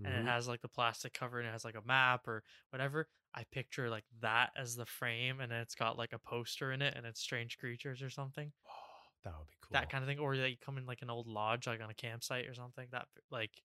and 0.03 0.13
Mhm. 0.13 0.23
it 0.25 0.25
has 0.25 0.47
like 0.47 0.61
the 0.61 0.67
plastic 0.69 1.13
cover 1.13 1.39
and 1.39 1.47
it 1.47 1.51
has 1.51 1.65
like 1.65 1.75
a 1.75 1.81
map 1.85 2.27
or 2.27 2.43
whatever. 2.69 3.09
I 3.33 3.43
picture 3.45 3.89
like 3.89 4.05
that 4.21 4.51
as 4.55 4.75
the 4.75 4.85
frame 4.85 5.41
and 5.41 5.51
then 5.51 5.59
it's 5.61 5.75
got 5.75 5.97
like 5.97 6.13
a 6.13 6.19
poster 6.19 6.71
in 6.71 6.81
it 6.81 6.95
and 6.95 7.05
it's 7.05 7.19
strange 7.21 7.57
creatures 7.57 8.01
or 8.01 8.09
something. 8.09 8.53
Oh, 8.69 9.09
that 9.23 9.39
would 9.39 9.49
be 9.49 9.57
cool. 9.61 9.73
That 9.73 9.89
kind 9.89 10.03
of 10.03 10.07
thing. 10.07 10.19
Or 10.19 10.35
they 10.37 10.55
come 10.55 10.77
in 10.77 10.85
like 10.85 11.01
an 11.01 11.09
old 11.09 11.27
lodge, 11.27 11.67
like 11.67 11.81
on 11.81 11.89
a 11.89 11.93
campsite 11.95 12.47
or 12.47 12.53
something. 12.53 12.87
That 12.91 13.07
like 13.29 13.63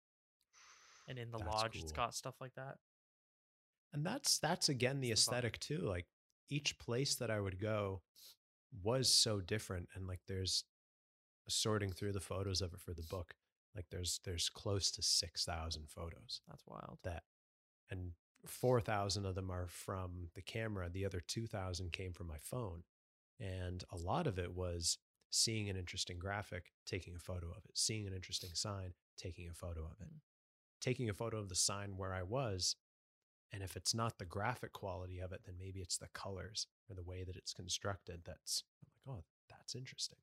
and 1.09 1.19
in 1.19 1.31
the 1.31 1.39
That's 1.39 1.41
lodge 1.41 1.81
it's 1.81 1.93
got 1.93 2.15
stuff 2.15 2.41
like 2.41 2.55
that. 2.55 2.79
and 3.93 4.05
that's 4.05 4.39
that's 4.39 4.69
again 4.69 5.01
the 5.01 5.13
aesthetic 5.13 5.59
too. 5.59 5.79
Like 5.79 6.07
each 6.49 6.79
place 6.79 7.15
that 7.17 7.31
I 7.31 7.41
would 7.41 7.59
go 7.61 8.03
was 8.83 9.09
so 9.13 9.41
different, 9.41 9.89
and 9.95 10.07
like 10.07 10.21
there's 10.27 10.65
sorting 11.49 11.93
through 11.93 12.13
the 12.13 12.21
photos 12.21 12.61
of 12.61 12.73
it 12.75 12.81
for 12.81 12.93
the 12.95 13.03
book. 13.11 13.35
Like 13.75 13.87
there's 13.91 14.21
there's 14.25 14.49
close 14.49 14.91
to 14.93 15.03
six 15.03 15.45
thousand 15.45 15.89
photos 15.89 16.41
That's 16.49 16.65
wild. 16.67 16.99
that, 17.05 17.23
and 17.91 18.13
four 18.47 18.81
thousand 18.81 19.27
of 19.27 19.35
them 19.35 19.51
are 19.51 19.69
from 19.69 20.29
the 20.35 20.43
camera. 20.43 20.89
The 20.89 21.05
other 21.07 21.21
two 21.21 21.47
thousand 21.47 21.93
came 21.93 22.13
from 22.13 22.27
my 22.29 22.39
phone, 22.41 22.83
and 23.41 23.85
a 23.93 23.97
lot 23.97 24.27
of 24.27 24.39
it 24.39 24.55
was 24.55 24.99
seeing 25.31 25.69
an 25.69 25.77
interesting 25.77 26.19
graphic, 26.19 26.73
taking 26.87 27.15
a 27.15 27.19
photo 27.21 27.49
of 27.51 27.65
it, 27.67 27.73
seeing 27.77 28.07
an 28.07 28.15
interesting 28.15 28.51
sign, 28.55 28.95
taking 29.19 29.49
a 29.49 29.55
photo 29.55 29.81
of 29.85 30.01
it, 30.01 30.09
Mm. 30.09 30.21
taking 30.81 31.11
a 31.11 31.15
photo 31.15 31.39
of 31.39 31.49
the 31.49 31.55
sign 31.55 31.97
where 31.97 32.15
I 32.15 32.23
was. 32.23 32.77
And 33.53 33.63
if 33.63 33.77
it's 33.77 33.95
not 33.95 34.19
the 34.19 34.27
graphic 34.27 34.73
quality 34.73 35.19
of 35.21 35.33
it, 35.33 35.41
then 35.47 35.55
maybe 35.59 35.81
it's 35.81 35.97
the 35.99 36.09
colors 36.13 36.67
or 36.89 36.95
the 36.95 37.03
way 37.03 37.25
that 37.25 37.37
it's 37.37 37.53
constructed. 37.55 38.21
That's 38.25 38.65
I'm 39.07 39.15
like, 39.15 39.19
oh, 39.21 39.25
that's 39.49 39.75
interesting. 39.75 40.19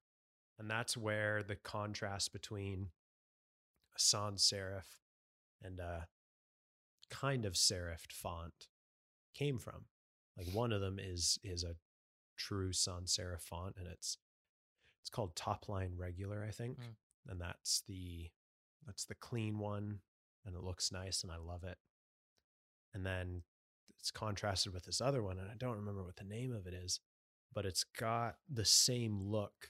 And 0.60 0.70
that's 0.70 0.96
where 0.96 1.44
the 1.44 1.56
contrast 1.56 2.32
between 2.32 2.90
a 3.96 4.00
sans 4.00 4.42
serif 4.44 4.86
and 5.64 5.80
a 5.80 6.08
kind 7.10 7.46
of 7.46 7.54
serifed 7.54 8.12
font 8.12 8.68
came 9.34 9.58
from. 9.58 9.86
Like 10.38 10.48
one 10.54 10.72
of 10.72 10.82
them 10.82 11.00
is 11.00 11.40
is 11.44 11.64
a 11.64 11.76
true 12.38 12.74
sans 12.74 13.12
serif 13.16 13.42
font, 13.42 13.76
and 13.78 13.88
it's 13.88 14.18
it's 15.02 15.10
called 15.10 15.36
top 15.36 15.68
line 15.70 15.94
regular, 15.98 16.44
I 16.48 16.52
think, 16.52 16.78
Mm. 16.80 16.96
and 17.32 17.42
that's 17.42 17.82
the 17.88 18.30
that's 18.86 19.06
the 19.06 19.16
clean 19.16 19.58
one, 19.58 20.00
and 20.46 20.56
it 20.56 20.62
looks 20.64 20.92
nice, 20.92 21.24
and 21.24 21.32
I 21.32 21.38
love 21.38 21.64
it. 21.64 21.78
And 22.96 23.06
then 23.06 23.44
it's 24.00 24.10
contrasted 24.10 24.74
with 24.74 24.86
this 24.86 25.02
other 25.02 25.22
one, 25.22 25.38
and 25.38 25.50
I 25.52 25.56
don't 25.58 25.76
remember 25.76 26.04
what 26.04 26.16
the 26.16 26.24
name 26.24 26.52
of 26.56 26.66
it 26.66 26.74
is, 26.74 27.00
but 27.54 27.66
it's 27.66 27.84
got 27.84 28.38
the 28.50 28.66
same 28.66 29.20
look 29.22 29.70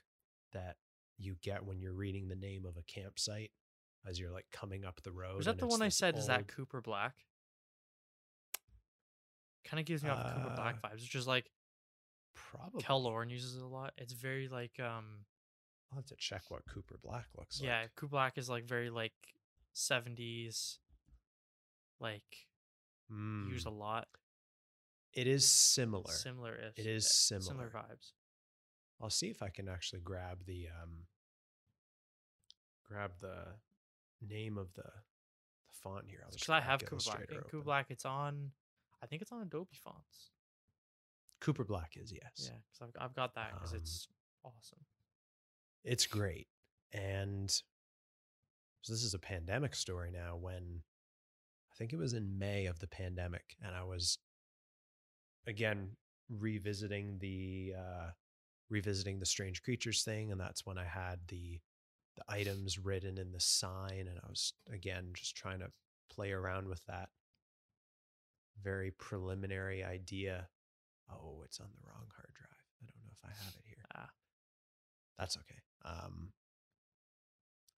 that 0.53 0.77
you 1.17 1.35
get 1.41 1.65
when 1.65 1.81
you're 1.81 1.93
reading 1.93 2.27
the 2.27 2.35
name 2.35 2.65
of 2.65 2.77
a 2.77 2.83
campsite 2.83 3.51
as 4.07 4.19
you're 4.19 4.31
like 4.31 4.45
coming 4.51 4.85
up 4.85 5.01
the 5.01 5.11
road. 5.11 5.39
Is 5.39 5.45
that 5.47 5.57
the 5.57 5.65
one 5.65 5.81
I 5.81 5.89
said? 5.89 6.17
Is 6.17 6.27
that 6.27 6.47
Cooper 6.47 6.81
Black? 6.81 7.15
Kind 9.65 9.79
of 9.79 9.87
gives 9.87 10.03
me 10.03 10.11
off 10.11 10.23
Cooper 10.23 10.53
Black 10.55 10.75
Uh, 10.83 10.87
vibes, 10.87 11.01
which 11.01 11.15
is 11.15 11.27
like 11.27 11.49
probably? 12.35 12.83
Kel 12.83 13.01
Lauren 13.01 13.29
uses 13.31 13.55
it 13.55 13.63
a 13.63 13.67
lot. 13.67 13.93
It's 13.97 14.13
very 14.13 14.47
like 14.47 14.79
um 14.79 15.25
I'll 15.91 15.97
have 15.97 16.05
to 16.07 16.15
check 16.17 16.43
what 16.49 16.65
Cooper 16.67 16.99
Black 17.03 17.25
looks 17.35 17.59
yeah, 17.59 17.69
like. 17.69 17.81
Yeah, 17.81 17.87
Cooper 17.95 18.11
Black 18.11 18.37
is 18.37 18.49
like 18.49 18.65
very 18.65 18.91
like 18.91 19.13
seventies, 19.73 20.77
like 21.99 22.45
used 23.09 23.67
a 23.67 23.69
Mm, 23.69 23.77
lot. 23.79 24.07
It 25.13 25.27
is 25.27 25.49
similar. 25.49 26.11
Similar 26.11 26.55
ish. 26.55 26.77
It 26.77 26.87
is 26.87 27.09
Similar 27.09 27.45
similar. 27.45 27.69
vibes. 27.69 28.11
I'll 29.01 29.09
see 29.09 29.29
if 29.29 29.41
I 29.41 29.49
can 29.49 29.67
actually 29.69 30.01
grab 30.01 30.45
the 30.45 30.67
um 30.69 31.07
grab 32.85 33.11
the 33.19 33.55
name 34.21 34.57
of 34.57 34.73
the 34.73 34.83
the 34.83 35.73
font 35.81 36.05
here. 36.09 36.25
Because 36.31 36.49
I 36.49 36.59
have 36.61 36.79
Cooper 36.85 37.03
Black. 37.03 37.27
Cooper. 37.49 37.63
Black, 37.63 37.85
it's 37.89 38.05
on. 38.05 38.51
I 39.01 39.07
think 39.07 39.21
it's 39.21 39.31
on 39.31 39.41
Adobe 39.41 39.75
fonts. 39.83 40.31
Cooper 41.41 41.63
Black 41.63 41.93
is 41.95 42.11
yes. 42.11 42.31
Yeah, 42.51 42.57
because 42.71 42.93
I've, 42.95 43.03
I've 43.05 43.15
got 43.15 43.35
that 43.35 43.53
because 43.53 43.73
Um, 43.73 43.77
it's 43.79 44.07
awesome. 44.43 44.85
It's 45.83 46.07
great. 46.07 46.47
And 46.91 47.49
so 47.51 48.93
this 48.93 49.03
is 49.03 49.13
a 49.13 49.19
pandemic 49.19 49.75
story 49.75 50.11
now 50.11 50.35
when 50.37 50.81
I 51.75 51.77
think 51.77 51.91
it 51.91 51.97
was 51.97 52.13
in 52.13 52.39
May 52.39 52.67
of 52.67 52.79
the 52.79 52.87
pandemic 52.87 53.57
and 53.61 53.75
I 53.75 53.83
was 53.83 54.17
again 55.45 55.89
revisiting 56.29 57.17
the 57.19 57.73
uh 57.77 58.09
revisiting 58.69 59.19
the 59.19 59.25
strange 59.25 59.61
creatures 59.61 60.03
thing 60.03 60.31
and 60.31 60.39
that's 60.39 60.65
when 60.65 60.77
I 60.77 60.85
had 60.85 61.19
the 61.27 61.59
the 62.15 62.23
items 62.29 62.79
written 62.79 63.17
in 63.17 63.31
the 63.33 63.41
sign 63.41 64.07
and 64.07 64.17
I 64.23 64.27
was 64.29 64.53
again 64.71 65.09
just 65.13 65.35
trying 65.35 65.59
to 65.59 65.67
play 66.09 66.31
around 66.31 66.67
with 66.67 66.83
that 66.85 67.09
very 68.63 68.91
preliminary 68.91 69.83
idea. 69.83 70.47
Oh, 71.11 71.41
it's 71.43 71.59
on 71.59 71.67
the 71.67 71.87
wrong 71.87 72.07
hard 72.15 72.33
drive. 72.33 72.63
I 72.81 72.85
don't 72.85 73.03
know 73.03 73.11
if 73.11 73.25
I 73.25 73.43
have 73.43 73.53
it 73.53 73.63
here 73.67 73.85
Ah, 73.95 74.09
that's 75.19 75.37
okay. 75.37 75.59
Um, 75.83 76.31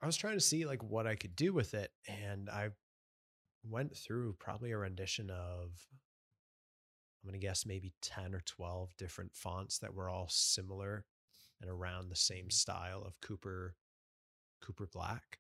I 0.02 0.06
was 0.06 0.18
trying 0.18 0.36
to 0.36 0.42
see 0.42 0.66
like 0.66 0.84
what 0.84 1.08
I 1.08 1.16
could 1.16 1.36
do 1.36 1.52
with 1.54 1.74
it, 1.74 1.92
and 2.08 2.50
I 2.50 2.70
went 3.70 3.96
through 3.96 4.34
probably 4.40 4.72
a 4.72 4.78
rendition 4.78 5.30
of 5.30 5.72
I'm 7.24 7.28
gonna 7.30 7.38
guess 7.40 7.66
maybe 7.66 7.94
ten 8.02 8.34
or 8.34 8.42
twelve 8.42 8.96
different 8.98 9.36
fonts 9.36 9.80
that 9.80 9.94
were 9.94 10.10
all 10.10 10.28
similar 10.30 11.06
and 11.60 11.70
around 11.70 12.10
the 12.10 12.16
same 12.16 12.48
Mhm. 12.48 12.54
style 12.54 13.02
of 13.04 13.20
Cooper 13.22 13.76
Cooper 14.62 14.88
Black, 14.88 15.40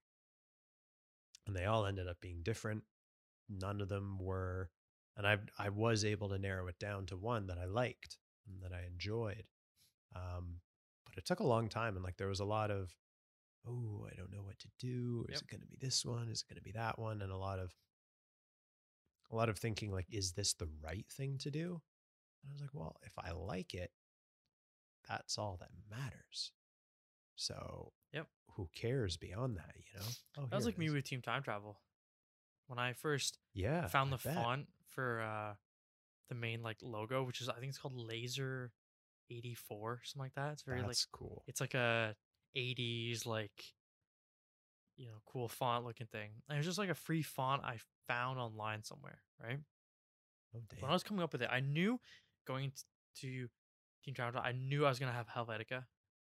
and 1.45 1.55
they 1.55 1.65
all 1.65 1.85
ended 1.85 2.07
up 2.07 2.19
being 2.21 2.43
different. 2.43 2.83
None 3.49 3.81
of 3.81 3.89
them 3.89 4.19
were, 4.19 4.71
and 5.15 5.25
I 5.27 5.37
I 5.57 5.69
was 5.69 6.03
able 6.03 6.29
to 6.29 6.37
narrow 6.39 6.67
it 6.67 6.79
down 6.79 7.05
to 7.07 7.17
one 7.17 7.47
that 7.47 7.57
I 7.57 7.65
liked 7.65 8.17
and 8.47 8.61
that 8.63 8.73
I 8.73 8.83
enjoyed. 8.83 9.47
Um, 10.15 10.61
but 11.05 11.17
it 11.17 11.25
took 11.25 11.39
a 11.39 11.47
long 11.47 11.69
time 11.69 11.95
and 11.95 12.03
like 12.03 12.17
there 12.17 12.27
was 12.27 12.39
a 12.39 12.45
lot 12.45 12.71
of 12.71 12.95
oh 13.65 14.07
i 14.09 14.15
don't 14.15 14.31
know 14.31 14.41
what 14.43 14.57
to 14.59 14.69
do 14.79 15.25
is 15.29 15.35
Yep. 15.35 15.41
it 15.41 15.47
going 15.49 15.61
to 15.61 15.67
be 15.67 15.75
this 15.77 16.05
one 16.05 16.29
is 16.29 16.41
it 16.41 16.47
going 16.47 16.55
to 16.57 16.61
be 16.63 16.71
that 16.71 16.97
one 16.97 17.21
and 17.21 17.31
a 17.31 17.37
lot 17.37 17.59
of 17.59 17.75
a 19.31 19.35
lot 19.35 19.49
of 19.49 19.57
thinking 19.57 19.91
like 19.91 20.05
is 20.11 20.31
this 20.33 20.53
the 20.53 20.69
right 20.83 21.05
thing 21.11 21.37
to 21.37 21.51
do 21.51 21.81
and 22.43 22.51
i 22.51 22.53
was 22.53 22.61
like 22.61 22.73
well 22.73 22.95
if 23.03 23.13
i 23.19 23.31
like 23.31 23.73
it 23.73 23.91
that's 25.09 25.37
all 25.37 25.57
that 25.59 25.69
matters 25.89 26.51
so 27.35 27.91
Yep. 28.13 28.27
who 28.55 28.69
cares 28.75 29.17
beyond 29.17 29.57
that 29.57 29.73
you 29.75 29.99
know 29.99 30.05
oh 30.39 30.47
that 30.49 30.55
was 30.55 30.65
like 30.65 30.77
me 30.77 30.89
with 30.89 31.03
Team 31.03 31.21
Time 31.21 31.43
Travel. 31.43 31.79
When 32.67 32.79
I 32.79 32.93
first 32.93 33.37
yeah 33.53 33.87
found 33.87 34.13
I 34.13 34.17
the 34.17 34.23
bet. 34.23 34.35
font 34.35 34.67
for 34.87 35.21
uh 35.21 35.53
the 36.29 36.35
main 36.35 36.61
like 36.63 36.77
logo, 36.81 37.23
which 37.23 37.39
is 37.41 37.47
I 37.47 37.53
think 37.59 37.69
it's 37.69 37.77
called 37.77 37.95
Laser 37.95 38.71
84, 39.29 40.01
something 40.03 40.25
like 40.25 40.33
that. 40.35 40.53
It's 40.53 40.63
very 40.63 40.79
like 40.79 40.87
that's 40.87 41.05
cool 41.05 41.43
it's 41.47 41.61
like 41.61 41.75
a 41.75 42.15
80s 42.57 43.25
like 43.25 43.63
you 44.97 45.05
know 45.05 45.21
cool 45.25 45.47
font 45.47 45.85
looking 45.85 46.07
thing 46.07 46.31
and 46.49 46.55
it 46.55 46.59
was 46.59 46.65
just 46.65 46.77
like 46.79 46.89
a 46.89 46.95
free 46.95 47.21
font 47.21 47.63
i 47.63 47.77
found 48.07 48.39
online 48.39 48.83
somewhere 48.83 49.19
right 49.41 49.59
oh 50.55 50.59
when 50.79 50.89
i 50.89 50.93
was 50.93 51.03
coming 51.03 51.23
up 51.23 51.31
with 51.31 51.41
it 51.41 51.49
i 51.51 51.59
knew 51.59 51.99
going 52.45 52.71
to 53.15 53.47
team 54.03 54.13
Toronto, 54.15 54.39
i 54.39 54.51
knew 54.51 54.85
i 54.85 54.89
was 54.89 54.99
going 54.99 55.11
to 55.11 55.15
have 55.15 55.27
helvetica 55.27 55.83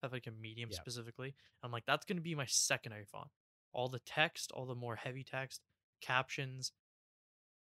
helvetica 0.04 0.32
medium 0.39 0.69
Yep. 0.69 0.80
specifically 0.80 1.36
i'm 1.63 1.71
like 1.71 1.86
that's 1.86 2.06
going 2.06 2.17
to 2.17 2.21
be 2.24 2.36
my 2.36 2.45
secondary 2.45 3.06
font 3.06 3.28
all 3.74 3.89
the 3.89 4.00
text 4.00 4.52
all 4.52 4.65
the 4.65 4.76
more 4.76 4.95
heavy 4.95 5.24
text 5.24 5.62
captions 6.02 6.71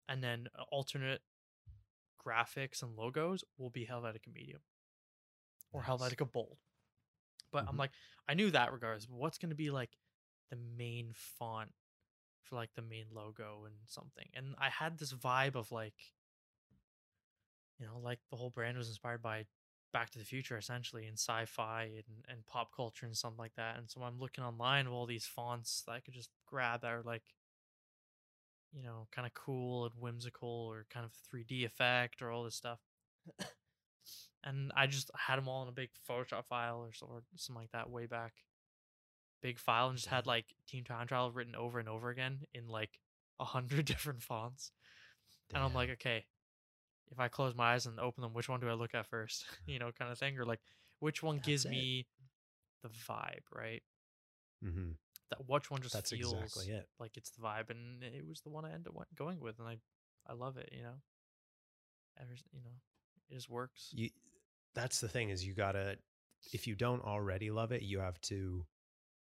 and 0.09 0.23
then 0.23 0.49
uh, 0.59 0.63
alternate 0.71 1.21
graphics 2.27 2.83
and 2.83 2.97
logos 2.97 3.45
will 3.59 3.71
be 3.71 3.87
helvetica 3.87 4.33
medium 4.35 4.61
or 5.73 5.83
Nice. 5.83 5.89
helvetica 5.89 6.31
bold 6.31 6.59
but 7.53 7.65
I'm 7.69 7.75
Mhm. 7.75 7.79
like, 7.79 7.91
I 8.29 8.35
knew 8.35 8.51
that 8.53 8.73
regardless. 8.73 9.07
But 9.07 9.17
what's 9.17 9.39
going 9.39 9.51
to 9.51 9.57
be 9.57 9.71
like 9.71 9.91
the 10.51 10.59
main 10.77 11.13
font 11.15 11.71
for 12.43 12.57
like 12.57 12.71
the 12.75 12.83
main 12.83 13.07
logo 13.13 13.65
and 13.65 13.75
something? 13.87 14.27
And 14.35 14.55
I 14.59 14.69
had 14.69 14.99
this 14.99 15.13
vibe 15.13 15.55
of 15.55 15.73
like, 15.73 15.95
you 17.79 17.87
know, 17.87 17.99
like 18.03 18.19
the 18.31 18.37
whole 18.37 18.51
brand 18.51 18.77
was 18.77 18.89
inspired 18.89 19.23
by 19.23 19.47
Back 19.93 20.11
to 20.11 20.19
the 20.19 20.25
Future 20.25 20.57
essentially 20.57 21.07
and 21.07 21.19
sci-fi 21.19 21.85
and, 21.85 22.25
and 22.29 22.47
pop 22.47 22.71
culture 22.75 23.07
and 23.07 23.17
something 23.17 23.39
like 23.39 23.55
that. 23.57 23.79
And 23.79 23.91
so 23.91 24.03
I'm 24.03 24.19
looking 24.21 24.45
online 24.45 24.87
of 24.87 24.93
all 24.93 25.07
these 25.07 25.27
fonts 25.27 25.83
that 25.87 25.93
I 25.93 26.01
could 26.01 26.15
just 26.15 26.31
grab 26.47 26.83
that 26.83 26.93
are 26.93 27.03
like, 27.03 27.23
you 28.73 28.83
know, 28.83 29.09
kind 29.11 29.27
of 29.27 29.35
cool 29.35 29.85
and 29.85 29.95
whimsical 29.99 30.49
or 30.49 30.87
kind 30.91 31.05
of 31.05 31.13
3D 31.33 31.65
effect 31.65 32.23
or 32.23 32.31
all 32.31 32.45
this 32.45 32.55
stuff. 32.55 32.79
and 34.45 34.73
I 34.77 34.87
just 34.87 35.11
had 35.17 35.37
them 35.37 35.49
all 35.49 35.63
in 35.63 35.69
a 35.69 35.73
big 35.73 35.91
Photoshop 36.09 36.47
file 36.47 36.79
or, 36.79 36.91
or 37.09 37.23
something 37.37 37.63
like 37.63 37.73
that 37.73 37.91
way 37.91 38.07
back. 38.07 38.33
Big 39.42 39.59
file 39.59 39.88
and 39.88 39.96
just 39.96 40.09
had 40.09 40.26
like 40.26 40.46
Team 40.66 40.85
Time 40.85 41.07
Travel 41.07 41.33
written 41.33 41.55
over 41.55 41.79
and 41.79 41.88
over 41.88 42.11
again 42.11 42.40
in 42.55 42.68
like 42.68 43.00
a 43.38 43.44
hundred 43.44 43.85
different 43.87 44.22
fonts. 44.22 44.72
And 45.53 45.62
I'm 45.62 45.74
like, 45.74 45.90
okay, 45.90 46.24
if 47.11 47.18
I 47.18 47.29
close 47.29 47.55
my 47.55 47.74
eyes 47.74 47.87
and 47.87 47.98
open 47.98 48.22
them, 48.22 48.33
which 48.35 48.48
one 48.48 48.61
do 48.61 48.68
I 48.68 48.74
look 48.74 48.94
at 48.94 49.07
first? 49.07 49.44
you 49.66 49.79
know, 49.79 49.90
kind 49.98 50.12
of 50.12 50.18
thing. 50.18 50.38
Or 50.38 50.44
like, 50.44 50.61
which 51.00 51.22
one 51.22 51.38
gives 51.38 51.64
it. 51.64 51.70
me 51.70 52.07
the 52.83 52.88
vibe, 52.88 53.44
right? 53.53 53.83
Mm-hmm. 54.64 54.90
That 55.31 55.48
which 55.48 55.70
one 55.70 55.81
just 55.81 55.94
That's 55.94 56.11
feels 56.11 56.33
exactly 56.33 56.74
it. 56.74 56.88
like 56.98 57.16
it's 57.16 57.31
the 57.31 57.42
vibe, 57.42 57.70
and 57.70 58.03
it 58.03 58.26
was 58.26 58.40
the 58.40 58.50
one 58.50 58.64
I 58.64 58.72
ended 58.72 58.88
up 58.88 59.07
going 59.16 59.40
with, 59.40 59.59
and 59.59 59.68
I 59.68 59.76
I 60.26 60.35
love 60.35 60.57
it. 60.57 60.70
You 60.72 60.83
know, 60.83 60.94
ever 62.20 62.33
you 62.53 62.61
know, 62.62 62.70
it 63.31 63.35
just 63.35 63.48
works. 63.48 63.90
You, 63.92 64.11
that's 64.74 65.00
the 65.00 65.09
thing 65.09 65.31
is 65.31 65.44
you 65.44 65.55
gotta, 65.55 65.96
if 66.53 66.66
you 66.66 66.74
don't 66.74 67.05
already 67.05 67.50
love 67.50 67.72
it, 67.72 67.83
you 67.83 68.00
have 68.00 68.20
to 68.22 68.66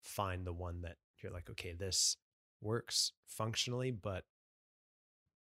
find 0.02 0.46
the 0.46 0.52
one 0.52 0.82
that 0.82 0.96
you're 1.22 1.32
like, 1.32 1.48
okay, 1.50 1.72
this 1.72 2.16
works 2.60 3.12
functionally, 3.26 3.90
but 3.90 4.24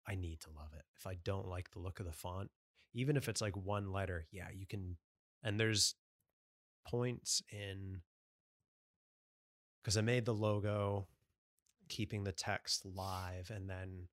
I 0.07 0.15
need 0.15 0.39
to 0.41 0.49
love 0.55 0.71
it. 0.75 0.83
If 0.97 1.07
I 1.07 1.15
don't 1.23 1.47
like 1.47 1.71
the 1.71 1.79
look 1.79 1.99
of 1.99 2.05
the 2.05 2.11
font, 2.11 2.49
even 2.93 3.17
if 3.17 3.29
it's 3.29 3.41
like 3.41 3.55
one 3.55 3.91
letter, 3.91 4.27
yeah, 4.31 4.47
you 4.53 4.65
can. 4.65 4.97
And 5.43 5.59
there's 5.59 5.95
points 6.85 7.41
in 7.51 8.01
because 9.81 9.97
I 9.97 10.01
made 10.01 10.25
the 10.25 10.33
logo, 10.33 11.07
keeping 11.89 12.23
the 12.23 12.31
text 12.31 12.85
live, 12.85 13.49
and 13.49 13.69
then 13.69 14.07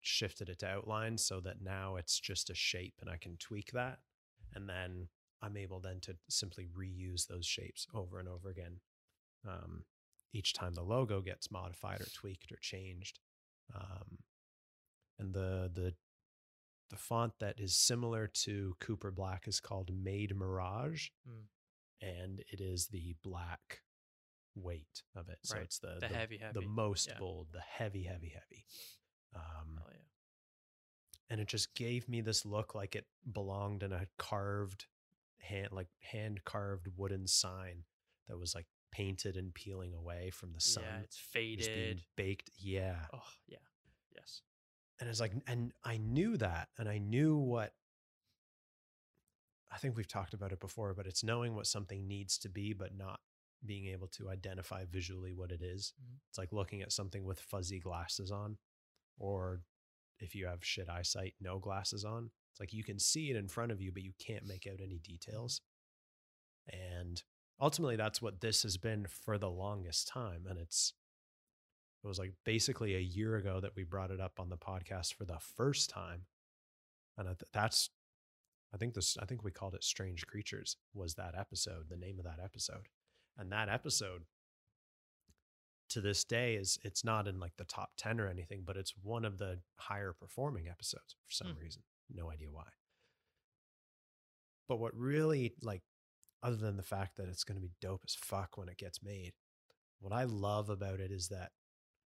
shifted 0.00 0.48
it 0.48 0.60
to 0.60 0.66
outline 0.66 1.18
so 1.18 1.40
that 1.40 1.60
now 1.62 1.96
it's 1.96 2.18
just 2.18 2.48
a 2.48 2.54
shape 2.54 2.94
and 3.00 3.10
I 3.10 3.18
can 3.18 3.36
tweak 3.36 3.72
that. 3.72 3.98
And 4.54 4.68
then 4.68 5.08
I'm 5.42 5.56
able 5.56 5.80
then 5.80 6.00
to 6.02 6.16
simply 6.28 6.66
reuse 6.76 7.26
those 7.26 7.46
shapes 7.46 7.86
over 7.94 8.18
and 8.18 8.28
over 8.28 8.48
again. 8.48 8.80
Um, 9.46 9.84
each 10.32 10.52
time 10.54 10.74
the 10.74 10.82
logo 10.82 11.20
gets 11.20 11.50
modified 11.50 12.00
or 12.00 12.06
tweaked 12.14 12.52
or 12.52 12.58
changed. 12.60 13.18
Um, 13.74 14.18
and 15.18 15.32
the 15.34 15.70
the 15.72 15.94
the 16.90 16.96
font 16.96 17.32
that 17.38 17.58
is 17.60 17.76
similar 17.76 18.26
to 18.26 18.74
Cooper 18.80 19.10
Black 19.12 19.46
is 19.46 19.60
called 19.60 19.90
Made 19.94 20.34
Mirage, 20.34 21.08
Mm. 21.28 21.44
and 22.00 22.40
it 22.50 22.60
is 22.60 22.88
the 22.88 23.14
black 23.22 23.82
weight 24.56 25.02
of 25.14 25.28
it. 25.28 25.38
So 25.42 25.54
Right. 25.54 25.64
it's 25.64 25.78
the 25.78 25.98
The 26.00 26.08
heavy, 26.08 26.38
the 26.52 26.62
most 26.62 27.08
Yeah. 27.08 27.18
bold, 27.18 27.52
the 27.52 27.60
heavy, 27.60 28.02
heavy, 28.04 28.30
heavy. 28.30 28.64
Um, 29.34 29.80
Oh 29.84 29.90
yeah, 29.92 29.98
and 31.28 31.40
it 31.40 31.46
just 31.48 31.74
gave 31.74 32.08
me 32.08 32.20
this 32.20 32.44
look 32.44 32.74
like 32.74 32.96
it 32.96 33.06
belonged 33.32 33.82
in 33.84 33.92
a 33.92 34.06
carved 34.18 34.86
hand 35.38 35.72
like 35.72 35.88
hand 36.00 36.44
carved 36.44 36.88
wooden 36.96 37.26
sign 37.28 37.84
that 38.26 38.36
was 38.38 38.54
like 38.54 38.66
painted 38.92 39.36
and 39.36 39.54
peeling 39.54 39.94
away 39.94 40.30
from 40.30 40.52
the 40.52 40.60
sun 40.60 40.84
yeah, 40.86 41.00
it's 41.04 41.16
faded. 41.18 42.02
baked 42.16 42.50
yeah 42.58 42.96
Oh 43.12 43.22
yeah, 43.46 43.58
yes. 44.16 44.42
and 45.00 45.08
it's 45.08 45.20
like 45.20 45.32
and 45.46 45.72
i 45.84 45.96
knew 45.96 46.36
that 46.36 46.68
and 46.78 46.88
i 46.88 46.98
knew 46.98 47.36
what 47.36 47.72
i 49.72 49.76
think 49.78 49.96
we've 49.96 50.08
talked 50.08 50.34
about 50.34 50.52
it 50.52 50.60
before 50.60 50.94
but 50.94 51.06
it's 51.06 51.22
knowing 51.24 51.54
what 51.54 51.66
something 51.66 52.06
needs 52.08 52.38
to 52.38 52.48
be 52.48 52.72
but 52.72 52.96
not 52.96 53.20
being 53.64 53.86
able 53.86 54.08
to 54.08 54.30
identify 54.30 54.84
visually 54.90 55.34
what 55.34 55.52
it 55.52 55.60
is. 55.62 55.92
Mhm. 56.02 56.16
it's 56.28 56.38
like 56.38 56.52
looking 56.52 56.80
at 56.82 56.92
something 56.92 57.24
with 57.24 57.40
fuzzy 57.40 57.78
glasses 57.78 58.30
on 58.30 58.56
or 59.18 59.62
if 60.18 60.34
you 60.34 60.46
have 60.46 60.64
shit 60.64 60.88
eyesight 60.88 61.34
no 61.40 61.58
glasses 61.58 62.04
on 62.04 62.30
it's 62.52 62.60
like 62.60 62.72
you 62.72 62.82
can 62.82 62.98
see 62.98 63.30
it 63.30 63.36
in 63.36 63.48
front 63.48 63.70
of 63.70 63.80
you 63.80 63.92
but 63.92 64.02
you 64.02 64.12
can't 64.18 64.46
make 64.46 64.66
out 64.66 64.80
any 64.82 64.98
details 64.98 65.60
and 66.68 67.22
ultimately 67.60 67.96
that's 67.96 68.22
what 68.22 68.40
this 68.40 68.62
has 68.62 68.76
been 68.76 69.06
for 69.06 69.36
the 69.38 69.50
longest 69.50 70.08
time 70.08 70.46
and 70.48 70.58
it's 70.58 70.92
it 72.02 72.06
was 72.08 72.18
like 72.18 72.32
basically 72.44 72.94
a 72.94 73.00
year 73.00 73.36
ago 73.36 73.60
that 73.60 73.76
we 73.76 73.84
brought 73.84 74.10
it 74.10 74.20
up 74.20 74.40
on 74.40 74.48
the 74.48 74.56
podcast 74.56 75.12
for 75.14 75.24
the 75.24 75.38
first 75.56 75.90
time 75.90 76.22
and 77.18 77.28
that's 77.52 77.90
i 78.72 78.76
think 78.78 78.94
this 78.94 79.16
i 79.20 79.24
think 79.26 79.44
we 79.44 79.50
called 79.50 79.74
it 79.74 79.84
strange 79.84 80.26
creatures 80.26 80.76
was 80.94 81.14
that 81.14 81.34
episode 81.38 81.88
the 81.90 81.96
name 81.96 82.18
of 82.18 82.24
that 82.24 82.38
episode 82.42 82.88
and 83.38 83.52
that 83.52 83.68
episode 83.68 84.22
to 85.90 86.00
this 86.00 86.24
day 86.24 86.54
is 86.54 86.78
it's 86.84 87.04
not 87.04 87.26
in 87.26 87.40
like 87.40 87.56
the 87.58 87.64
top 87.64 87.90
10 87.98 88.20
or 88.20 88.28
anything 88.28 88.62
but 88.64 88.76
it's 88.76 88.94
one 89.02 89.24
of 89.24 89.38
the 89.38 89.58
higher 89.76 90.12
performing 90.12 90.68
episodes 90.68 91.16
for 91.24 91.30
some 91.30 91.48
Hmm. 91.48 91.58
reason 91.60 91.82
no 92.14 92.30
idea 92.30 92.48
why 92.50 92.64
but 94.68 94.78
what 94.78 94.94
really 94.96 95.52
like 95.62 95.82
other 96.42 96.56
than 96.56 96.76
the 96.76 96.82
fact 96.82 97.16
that 97.16 97.28
it's 97.28 97.44
going 97.44 97.56
to 97.56 97.62
be 97.62 97.72
dope 97.80 98.02
as 98.06 98.14
fuck 98.14 98.56
when 98.56 98.68
it 98.68 98.78
gets 98.78 99.02
made 99.02 99.32
what 100.00 100.12
i 100.12 100.24
love 100.24 100.68
about 100.70 101.00
it 101.00 101.10
is 101.10 101.28
that 101.28 101.52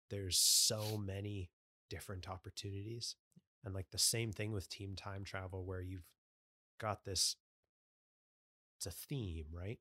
there's 0.09 0.37
so 0.37 0.97
many 0.97 1.49
different 1.89 2.29
opportunities 2.29 3.15
and 3.63 3.73
like 3.73 3.89
the 3.91 3.97
same 3.97 4.31
thing 4.31 4.51
with 4.51 4.69
team 4.69 4.95
time 4.95 5.23
travel 5.23 5.65
where 5.65 5.81
you've 5.81 6.07
got 6.79 7.03
this 7.05 7.35
it's 8.77 8.85
a 8.85 8.91
theme 8.91 9.45
right 9.51 9.79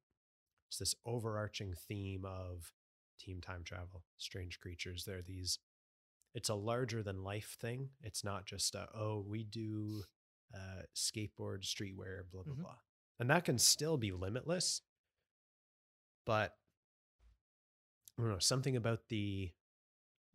it's 0.68 0.78
this 0.78 0.94
overarching 1.04 1.74
theme 1.88 2.24
of 2.24 2.72
team 3.18 3.40
time 3.40 3.62
travel 3.64 4.04
strange 4.18 4.58
creatures 4.58 5.04
they're 5.04 5.22
these 5.22 5.58
it's 6.34 6.48
a 6.48 6.54
larger 6.54 7.02
than 7.02 7.22
life 7.22 7.56
thing 7.60 7.90
it's 8.02 8.24
not 8.24 8.46
just 8.46 8.74
a, 8.74 8.86
oh 8.94 9.24
we 9.26 9.44
do 9.44 10.02
uh 10.54 10.82
skateboard 10.96 11.62
streetwear 11.62 12.22
blah 12.30 12.42
blah 12.42 12.54
Mhm. 12.54 12.62
blah 12.62 12.76
and 13.22 13.30
that 13.30 13.44
can 13.44 13.56
still 13.56 13.96
be 13.96 14.10
limitless 14.10 14.82
but 16.26 16.56
i 18.18 18.22
don't 18.22 18.32
know 18.32 18.38
something 18.40 18.74
about 18.76 18.98
the 19.10 19.48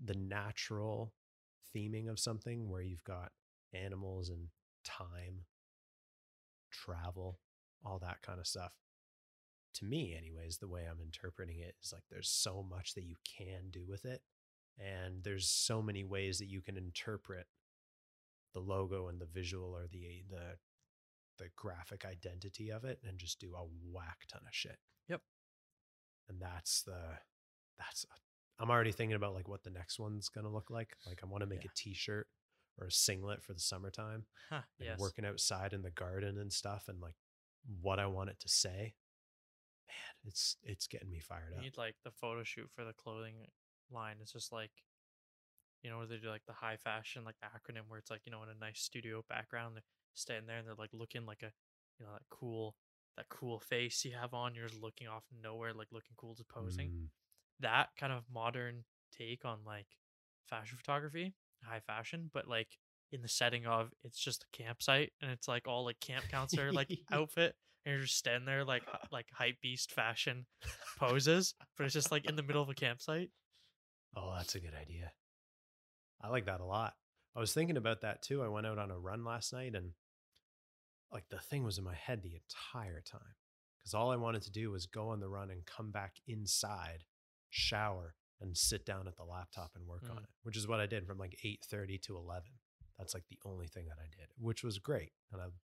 the 0.01 0.13
natural 0.13 1.11
theming 1.75 2.09
of 2.09 2.17
something 2.17 2.69
where 2.69 2.81
you've 2.81 3.03
got 3.03 3.33
animals 3.73 4.29
and 4.29 4.47
time 4.85 5.41
travel 6.71 7.39
all 7.83 7.99
that 7.99 8.21
kind 8.21 8.39
of 8.39 8.47
stuff 8.47 8.71
to 9.73 9.83
me 9.83 10.15
anyways 10.17 10.57
the 10.57 10.67
way 10.69 10.83
i'm 10.89 11.01
interpreting 11.03 11.59
it 11.59 11.75
is 11.83 11.91
like 11.91 12.03
there's 12.09 12.29
so 12.29 12.65
much 12.69 12.93
that 12.93 13.03
you 13.03 13.17
can 13.37 13.69
do 13.69 13.83
with 13.85 14.05
it 14.05 14.21
and 14.79 15.25
there's 15.25 15.49
so 15.49 15.81
many 15.81 16.05
ways 16.05 16.39
that 16.39 16.47
you 16.47 16.61
can 16.61 16.77
interpret 16.77 17.47
the 18.53 18.61
logo 18.61 19.09
and 19.09 19.19
the 19.19 19.25
visual 19.25 19.75
or 19.75 19.87
the 19.91 20.23
the 20.29 20.55
the 21.37 21.49
graphic 21.55 22.05
identity 22.05 22.71
of 22.71 22.83
it 22.83 22.99
and 23.07 23.17
just 23.17 23.39
do 23.39 23.53
a 23.55 23.63
whack 23.91 24.25
ton 24.31 24.41
of 24.47 24.53
shit 24.53 24.77
Yep. 25.07 25.21
and 26.29 26.41
that's 26.41 26.83
the 26.83 26.99
that's 27.77 28.05
i'm 28.59 28.69
already 28.71 28.91
thinking 28.91 29.15
about 29.15 29.33
like 29.33 29.47
what 29.47 29.63
the 29.63 29.69
next 29.69 29.99
one's 29.99 30.29
gonna 30.29 30.49
look 30.51 30.69
like 30.69 30.95
like 31.05 31.19
i 31.23 31.25
want 31.27 31.41
to 31.41 31.47
make 31.47 31.63
Yeah. 31.63 31.69
a 31.71 31.77
t-shirt 31.77 32.27
or 32.79 32.87
a 32.87 32.91
singlet 32.91 33.41
for 33.43 33.53
the 33.53 33.59
summertime 33.59 34.25
Huh, 34.49 34.61
and 34.79 34.87
yes. 34.89 34.99
working 34.99 35.25
outside 35.25 35.73
in 35.73 35.81
the 35.81 35.91
garden 35.91 36.37
and 36.37 36.51
stuff 36.53 36.85
and 36.87 36.99
like 37.01 37.15
what 37.81 37.99
I 37.99 38.05
want 38.05 38.29
it 38.29 38.39
to 38.41 38.47
say. 38.47 38.93
Man, 39.87 40.15
it's 40.25 40.55
it's 40.63 40.87
getting 40.87 41.09
me 41.09 41.19
fired 41.19 41.49
You 41.51 41.57
up. 41.57 41.63
need 41.63 41.77
like 41.77 41.95
the 42.05 42.11
photo 42.11 42.43
shoot 42.43 42.69
for 42.73 42.85
the 42.85 42.93
clothing 42.93 43.47
line. 43.91 44.17
It's 44.21 44.31
just 44.31 44.51
like, 44.53 44.71
you 45.83 45.89
know, 45.89 45.97
where 45.97 46.05
they 46.07 46.17
do 46.17 46.29
like 46.29 46.45
the 46.45 46.53
high 46.53 46.77
fashion 46.77 47.23
like 47.25 47.35
acronym 47.43 47.81
where 47.89 47.97
it's 47.99 48.11
like 48.11 48.21
you 48.25 48.31
know 48.31 48.43
in 48.43 48.49
a 48.49 48.53
nice 48.59 48.79
studio 48.79 49.23
background 49.27 49.81
standing 50.17 50.47
there 50.47 50.57
and 50.57 50.67
they're 50.67 50.75
like 50.77 50.93
looking 50.93 51.25
like 51.25 51.43
a, 51.43 51.51
you 51.99 52.05
know, 52.05 52.11
that 52.13 52.23
cool 52.29 52.75
that 53.17 53.29
cool 53.29 53.59
face 53.59 54.05
you 54.05 54.11
have 54.19 54.33
on. 54.33 54.53
You're 54.55 54.67
just 54.67 54.81
looking 54.81 55.07
off 55.07 55.23
nowhere, 55.43 55.73
like 55.73 55.87
looking 55.91 56.15
cool, 56.17 56.35
just 56.35 56.49
posing. 56.49 56.89
Mm, 56.89 57.07
That 57.61 57.89
kind 57.99 58.13
of 58.13 58.23
modern 58.31 58.83
take 59.17 59.45
on 59.45 59.59
like 59.65 59.87
fashion 60.47 60.77
photography, 60.77 61.33
high 61.63 61.79
fashion, 61.79 62.29
but 62.33 62.47
like 62.47 62.67
in 63.11 63.21
the 63.21 63.27
setting 63.27 63.65
of 63.65 63.91
it's 64.03 64.19
just 64.19 64.43
a 64.43 64.57
campsite 64.57 65.13
and 65.21 65.31
it's 65.31 65.47
like 65.47 65.67
all 65.67 65.85
like 65.85 65.99
camp 66.01 66.25
counselor 66.29 66.73
like 66.73 66.89
outfit 67.11 67.55
and 67.85 67.93
you're 67.93 68.01
just 68.03 68.17
standing 68.17 68.45
there 68.45 68.65
like 68.65 68.83
like 69.11 69.27
hype 69.33 69.55
beast 69.61 69.91
fashion 69.93 70.45
poses, 70.99 71.55
but 71.77 71.85
it's 71.85 71.93
just 71.93 72.11
like 72.11 72.29
in 72.29 72.35
the 72.35 72.43
middle 72.43 72.61
of 72.61 72.69
a 72.69 72.73
campsite. 72.75 73.29
oh, 74.15 74.33
that's 74.37 74.55
a 74.55 74.59
good 74.59 74.73
idea. 74.79 75.11
I 76.21 76.29
like 76.29 76.45
that 76.45 76.59
a 76.61 76.65
lot. 76.65 76.93
I 77.35 77.39
was 77.39 77.53
thinking 77.53 77.77
about 77.77 78.01
that 78.01 78.21
too. 78.23 78.41
I 78.43 78.47
went 78.47 78.65
out 78.67 78.77
on 78.79 78.91
a 78.91 78.97
run 78.97 79.23
last 79.23 79.53
night 79.53 79.75
and 79.75 79.91
like 81.11 81.29
the 81.29 81.39
thing 81.39 81.63
was 81.63 81.77
in 81.77 81.83
my 81.83 81.95
head 81.95 82.21
the 82.21 82.35
entire 82.35 83.01
time 83.01 83.35
because 83.79 83.93
all 83.93 84.11
I 84.11 84.15
wanted 84.17 84.41
to 84.43 84.51
do 84.51 84.71
was 84.71 84.85
go 84.85 85.09
on 85.09 85.19
the 85.19 85.29
run 85.29 85.49
and 85.49 85.65
come 85.65 85.91
back 85.91 86.15
inside, 86.27 87.05
shower, 87.49 88.15
and 88.41 88.55
sit 88.57 88.85
down 88.85 89.07
at 89.07 89.15
the 89.15 89.23
laptop 89.23 89.71
and 89.75 89.87
work 89.87 90.03
on 90.09 90.17
Mm. 90.17 90.23
it, 90.23 90.29
which 90.43 90.57
is 90.57 90.67
what 90.67 90.79
I 90.79 90.85
did 90.85 91.07
from 91.07 91.17
like 91.17 91.39
8:30 91.43 91.97
to 92.03 92.17
11. 92.17 92.59
That's 92.97 93.13
like 93.13 93.27
the 93.27 93.39
only 93.45 93.67
thing 93.67 93.85
that 93.87 93.99
I 93.99 94.07
did, 94.07 94.29
which 94.37 94.63
was 94.63 94.79
great, 94.79 95.13
and 95.31 95.41
I'm 95.41 95.59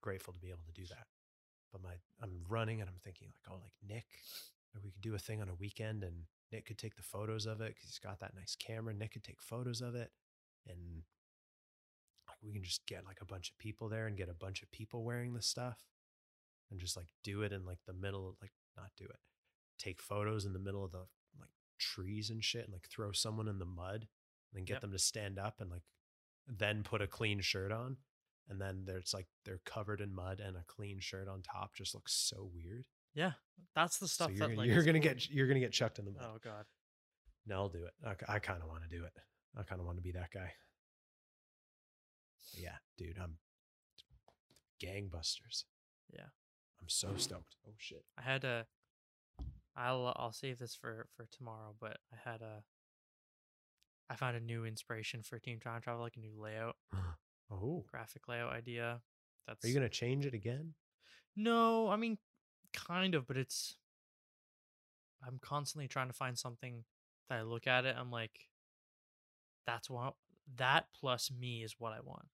grateful 0.00 0.32
to 0.32 0.38
be 0.40 0.50
able 0.50 0.64
to 0.66 0.72
do 0.72 0.86
that. 0.86 1.06
But 1.72 1.82
my 1.82 1.94
I'm 2.20 2.44
running 2.48 2.80
and 2.80 2.88
I'm 2.88 2.98
thinking 3.00 3.28
like, 3.32 3.52
oh, 3.52 3.60
like 3.62 3.74
Nick, 3.86 4.06
we 4.82 4.90
could 4.90 5.00
do 5.02 5.14
a 5.14 5.18
thing 5.18 5.40
on 5.42 5.48
a 5.48 5.54
weekend 5.54 6.02
and 6.04 6.26
Nick 6.50 6.64
could 6.66 6.78
take 6.78 6.94
the 6.96 7.02
photos 7.02 7.44
of 7.46 7.60
it 7.60 7.74
because 7.74 7.90
he's 7.90 7.98
got 7.98 8.20
that 8.20 8.34
nice 8.34 8.56
camera. 8.56 8.94
Nick 8.94 9.12
could 9.12 9.24
take 9.24 9.40
photos 9.42 9.80
of 9.82 9.94
it, 9.94 10.12
and 10.66 11.02
like 12.42 12.48
we 12.48 12.52
can 12.54 12.62
just 12.62 12.86
get 12.86 13.04
like 13.04 13.18
a 13.20 13.24
bunch 13.26 13.50
of 13.50 13.58
people 13.58 13.88
there 13.88 14.06
and 14.06 14.16
get 14.16 14.28
a 14.28 14.34
bunch 14.34 14.62
of 14.62 14.70
people 14.70 15.04
wearing 15.04 15.34
the 15.34 15.42
stuff, 15.42 15.78
and 16.70 16.80
just 16.80 16.96
like 16.96 17.08
do 17.24 17.42
it 17.42 17.52
in 17.52 17.64
like 17.64 17.78
the 17.86 17.92
middle, 17.92 18.36
like 18.40 18.52
not 18.76 18.90
do 18.96 19.04
it, 19.04 19.18
take 19.78 20.00
photos 20.02 20.44
in 20.44 20.52
the 20.52 20.58
middle 20.58 20.84
of 20.84 20.92
the 20.92 21.04
like 21.38 21.50
trees 21.78 22.30
and 22.30 22.44
shit, 22.44 22.64
and 22.64 22.72
like 22.72 22.88
throw 22.88 23.12
someone 23.12 23.48
in 23.48 23.58
the 23.58 23.64
mud, 23.64 24.06
and 24.52 24.54
then 24.54 24.64
get 24.64 24.74
Yep. 24.74 24.80
them 24.82 24.92
to 24.92 24.98
stand 24.98 25.38
up 25.38 25.60
and 25.60 25.70
like 25.70 25.82
then 26.46 26.82
put 26.82 27.02
a 27.02 27.06
clean 27.06 27.40
shirt 27.40 27.72
on. 27.72 27.96
And 28.50 28.58
then 28.58 28.84
there's 28.86 29.12
like 29.12 29.26
they're 29.44 29.60
covered 29.66 30.00
in 30.00 30.14
mud 30.14 30.40
and 30.40 30.56
a 30.56 30.64
clean 30.66 31.00
shirt 31.00 31.28
on 31.28 31.42
top 31.42 31.74
just 31.74 31.94
looks 31.94 32.14
so 32.14 32.50
weird. 32.54 32.86
Yeah, 33.14 33.32
that's 33.74 33.98
the 33.98 34.08
stuff 34.08 34.28
so 34.28 34.30
you're, 34.30 34.38
that 34.38 34.46
gonna- 34.54 34.58
like 34.58 34.68
you're 34.70 34.84
gonna 34.84 35.00
cool. 35.00 35.08
get 35.12 35.28
you're 35.28 35.46
gonna 35.48 35.60
get 35.60 35.72
chucked 35.72 35.98
in 35.98 36.06
the 36.06 36.12
mud. 36.12 36.22
Oh 36.24 36.38
god. 36.42 36.64
No, 37.46 37.56
I'll 37.56 37.68
do 37.68 37.84
it. 37.84 37.92
I, 38.28 38.36
I 38.36 38.38
kind 38.38 38.62
of 38.62 38.68
want 38.68 38.82
to 38.84 38.88
do 38.88 39.04
it. 39.04 39.12
I 39.56 39.62
kind 39.64 39.80
of 39.80 39.86
want 39.86 39.98
to 39.98 40.02
be 40.02 40.12
that 40.12 40.30
guy. 40.30 40.52
But 42.52 42.62
yeah, 42.62 42.76
dude, 42.96 43.18
I'm 43.22 43.38
gangbusters. 44.82 45.64
Yeah. 46.12 46.30
I'm 46.80 46.88
so 46.88 47.10
stoked. 47.16 47.56
Oh 47.66 47.74
shit. 47.76 48.04
I 48.18 48.22
had 48.22 48.44
a. 48.44 48.66
I'll 49.76 50.12
I'll 50.16 50.32
save 50.32 50.58
this 50.58 50.74
for 50.74 51.06
for 51.16 51.26
tomorrow, 51.26 51.74
but 51.80 51.98
I 52.12 52.30
had 52.30 52.42
a. 52.42 52.62
I 54.10 54.16
found 54.16 54.36
a 54.36 54.40
new 54.40 54.64
inspiration 54.64 55.22
for 55.22 55.38
Team 55.38 55.60
Time 55.60 55.80
Travel, 55.82 56.02
like 56.02 56.16
a 56.16 56.20
new 56.20 56.32
layout, 56.40 56.76
Oh, 57.50 57.84
graphic 57.90 58.28
layout 58.28 58.52
idea. 58.52 59.00
That's 59.46 59.64
are 59.64 59.68
you 59.68 59.74
gonna 59.74 59.88
change 59.88 60.26
it 60.26 60.34
again? 60.34 60.74
No, 61.36 61.88
I 61.88 61.96
mean, 61.96 62.18
kind 62.72 63.14
of, 63.14 63.26
but 63.26 63.36
it's. 63.36 63.76
I'm 65.26 65.38
constantly 65.42 65.88
trying 65.88 66.06
to 66.06 66.12
find 66.12 66.38
something 66.38 66.84
that 67.28 67.38
I 67.38 67.42
look 67.42 67.66
at 67.66 67.84
it. 67.84 67.96
I'm 67.98 68.10
like, 68.10 68.48
that's 69.66 69.90
what 69.90 70.14
that 70.56 70.86
plus 70.98 71.30
me 71.30 71.64
is 71.64 71.74
what 71.78 71.92
I 71.92 72.00
want. 72.00 72.28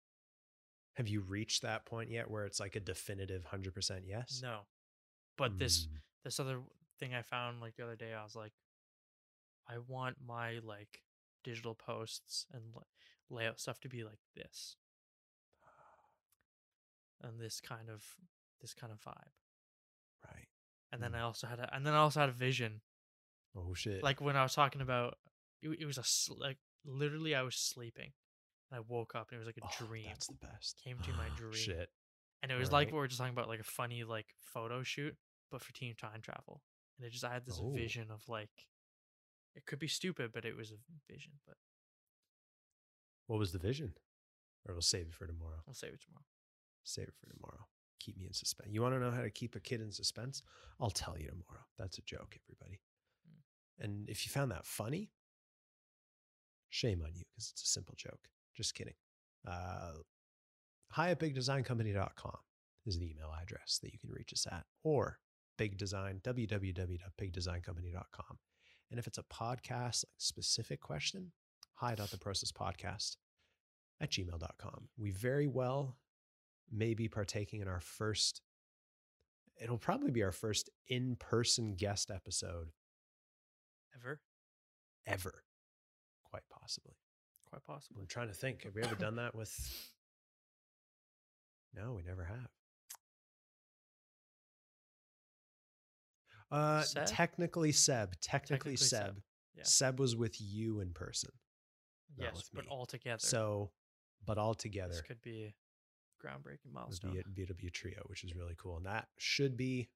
Have 1.01 1.07
you 1.07 1.21
reached 1.21 1.63
that 1.63 1.85
point 1.85 2.11
yet 2.11 2.29
where 2.29 2.45
it's 2.45 2.59
like 2.59 2.75
a 2.75 2.79
definitive 2.79 3.45
hundred 3.45 3.73
percent 3.73 4.03
yes? 4.07 4.39
No, 4.43 4.59
but 5.35 5.57
this 5.57 5.87
Mm, 5.87 5.97
this 6.23 6.39
other 6.39 6.59
thing 6.99 7.15
I 7.15 7.23
found 7.23 7.59
like 7.59 7.75
the 7.75 7.83
other 7.83 7.95
day, 7.95 8.13
I 8.13 8.23
was 8.23 8.35
like, 8.35 8.53
I 9.67 9.79
want 9.87 10.17
my 10.23 10.59
like 10.63 11.01
digital 11.43 11.73
posts 11.73 12.45
and 12.53 12.61
la- 12.75 12.83
layout 13.35 13.59
stuff 13.59 13.79
to 13.79 13.89
be 13.89 14.03
like 14.03 14.19
this, 14.35 14.75
and 17.23 17.39
this 17.39 17.59
kind 17.61 17.89
of 17.89 18.03
this 18.61 18.75
kind 18.75 18.93
of 18.93 18.99
vibe. 19.01 19.33
right. 20.31 20.47
And 20.93 21.01
then 21.01 21.13
Mm. 21.13 21.15
I 21.15 21.21
also 21.21 21.47
had 21.47 21.59
a 21.59 21.73
and 21.75 21.83
then 21.83 21.95
I 21.95 21.97
also 21.97 22.19
had 22.19 22.29
a 22.29 22.33
vision 22.33 22.81
Oh 23.55 23.73
shit. 23.73 24.03
like 24.03 24.21
when 24.21 24.35
I 24.35 24.43
was 24.43 24.53
talking 24.53 24.81
about 24.81 25.17
it, 25.63 25.79
it 25.79 25.85
was 25.85 25.97
a 25.97 26.33
like 26.33 26.57
literally 26.85 27.33
I 27.33 27.41
was 27.41 27.55
sleeping 27.55 28.11
and 28.71 28.77
I 28.79 28.83
woke 28.87 29.13
up 29.15 29.29
and 29.29 29.35
it 29.35 29.39
was 29.39 29.47
like 29.47 29.57
a 29.57 29.65
Oh, 29.65 29.85
dream 29.87 30.05
That's 30.07 30.27
the 30.27 30.35
best. 30.41 30.79
Came 30.83 30.97
to 30.99 31.11
my 31.13 31.27
dream. 31.37 31.53
Shit. 31.53 31.89
and 32.41 32.51
it 32.51 32.55
was 32.55 32.71
like 32.71 32.87
what 32.87 32.99
we 32.99 33.03
are 33.05 33.07
just 33.07 33.19
talking 33.19 33.33
about 33.33 33.47
like 33.49 33.59
a 33.59 33.63
funny 33.63 34.03
like 34.03 34.27
photo 34.53 34.81
shoot 34.83 35.15
but 35.51 35.61
for 35.61 35.73
team 35.73 35.93
time 35.99 36.21
travel 36.21 36.61
and 36.97 37.05
it 37.05 37.11
just 37.11 37.23
I 37.25 37.33
had 37.33 37.45
this 37.45 37.59
Oh. 37.61 37.71
vision 37.73 38.07
of 38.11 38.27
like 38.27 38.49
it 39.55 39.65
could 39.65 39.79
be 39.79 39.87
stupid 39.87 40.31
but 40.33 40.45
it 40.45 40.55
was 40.55 40.71
a 40.71 40.77
vision 41.11 41.33
but 41.45 41.57
What 43.27 43.39
was 43.39 43.51
the 43.51 43.59
vision? 43.59 43.93
Or 44.67 44.73
we'll 44.75 44.81
save 44.81 45.07
it 45.07 45.13
for 45.13 45.25
tomorrow. 45.27 45.61
I'll 45.67 45.73
save 45.73 45.93
it 45.93 46.01
tomorrow 46.01 46.25
Save 46.83 47.07
it 47.09 47.15
for 47.19 47.27
tomorrow. 47.33 47.67
Keep 47.99 48.17
me 48.17 48.25
in 48.25 48.33
suspense. 48.33 48.69
You 48.71 48.81
want 48.81 48.95
to 48.95 48.99
know 48.99 49.11
how 49.11 49.21
to 49.21 49.29
keep 49.29 49.55
a 49.55 49.59
kid 49.59 49.81
in 49.81 49.91
suspense? 49.91 50.41
I'll 50.79 50.89
tell 50.89 51.15
you 51.17 51.27
tomorrow. 51.27 51.63
That's 51.77 51.99
a 51.99 52.01
joke, 52.01 52.35
everybody. 52.43 52.79
Mm. 53.27 53.83
And 53.85 54.09
if 54.09 54.25
you 54.25 54.31
found 54.31 54.49
that 54.51 54.65
funny, 54.65 55.11
shame 56.69 57.01
on 57.03 57.11
you 57.13 57.23
because 57.31 57.51
it's 57.51 57.63
a 57.63 57.67
simple 57.67 57.93
joke. 57.95 58.29
Just 58.55 58.75
kidding. 58.75 58.93
Uh, 59.47 59.93
hi 60.91 61.09
at 61.11 61.19
bigdesigncompany.com 61.19 62.37
is 62.85 62.99
the 62.99 63.11
email 63.11 63.31
address 63.41 63.79
that 63.81 63.93
you 63.93 63.99
can 63.99 64.11
reach 64.11 64.33
us 64.33 64.45
at, 64.51 64.65
or 64.83 65.19
big 65.57 65.77
design, 65.77 66.19
www.bigdesigncompany.com. 66.23 68.37
And 68.89 68.99
if 68.99 69.07
it's 69.07 69.17
a 69.17 69.23
podcast, 69.23 70.03
like 70.03 70.11
specific 70.17 70.81
question, 70.81 71.31
hi.theprocesspodcast 71.75 73.15
at 74.01 74.11
gmail.com. 74.11 74.89
We 74.97 75.11
very 75.11 75.47
well 75.47 75.97
may 76.71 76.93
be 76.93 77.07
partaking 77.07 77.61
in 77.61 77.67
our 77.67 77.79
first, 77.79 78.41
it'll 79.61 79.77
probably 79.77 80.11
be 80.11 80.23
our 80.23 80.31
first 80.31 80.69
in 80.87 81.15
person 81.17 81.75
guest 81.75 82.11
episode 82.11 82.71
ever 83.95 84.19
ever, 85.07 85.43
quite 86.23 86.43
possibly. 86.49 86.95
Quite 87.51 87.63
possibly 87.67 88.01
I'm 88.01 88.07
trying 88.07 88.29
to 88.29 88.33
think. 88.33 88.63
Have 88.63 88.73
we 88.75 88.81
ever 88.81 88.95
done 88.95 89.15
that 89.17 89.35
with? 89.35 89.53
No, 91.75 91.93
we 91.93 92.01
never 92.03 92.23
have. 92.25 92.49
Uh, 96.51 96.81
Seb? 96.81 97.05
technically 97.05 97.71
Seb. 97.71 98.19
Technically, 98.19 98.73
Technically 98.73 98.75
Seb. 98.77 99.05
Seb, 99.05 99.15
yeah. 99.55 99.63
Seb 99.63 99.99
was 99.99 100.15
with 100.15 100.35
you 100.41 100.81
in 100.81 100.91
person. 100.91 101.31
yes 102.17 102.49
but 102.53 102.67
all 102.67 102.85
together 102.85 103.19
So, 103.19 103.71
but 104.25 104.37
all 104.37 104.53
together, 104.53 104.89
this 104.93 105.01
could 105.01 105.21
be 105.21 105.45
a 105.45 106.25
groundbreaking 106.25 106.73
milestone 106.73 107.13
be 107.13 107.19
at 107.19 107.25
BW 107.33 107.71
Trio, 107.71 108.01
which 108.07 108.23
is 108.23 108.35
really 108.35 108.55
cool. 108.57 108.77
And 108.77 108.85
that 108.85 109.07
should 109.17 109.55
be, 109.55 109.89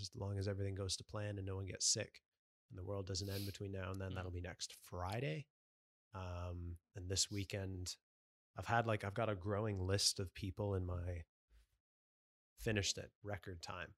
as 0.00 0.10
long 0.16 0.38
as 0.38 0.48
everything 0.48 0.74
goes 0.74 0.96
to 0.96 1.04
plan 1.04 1.36
and 1.36 1.46
no 1.46 1.56
one 1.56 1.66
gets 1.66 1.86
sick 1.92 2.22
and 2.70 2.78
the 2.78 2.82
world 2.84 3.06
doesn't 3.06 3.28
end 3.28 3.44
between 3.46 3.72
now 3.72 3.90
and 3.90 4.00
then, 4.00 4.12
Mm. 4.12 4.14
that'll 4.14 4.30
be 4.30 4.40
next 4.40 4.74
Friday. 4.82 5.46
Um, 6.14 6.76
and 6.96 7.08
this 7.08 7.30
weekend, 7.30 7.94
I've 8.58 8.66
had 8.66 8.86
like, 8.86 9.04
I've 9.04 9.14
got 9.14 9.28
a 9.28 9.34
growing 9.34 9.78
list 9.86 10.20
of 10.20 10.34
people 10.34 10.74
in 10.74 10.86
my 10.86 11.22
finished 12.60 12.98
it 12.98 13.10
record 13.22 13.62
time 13.62 13.88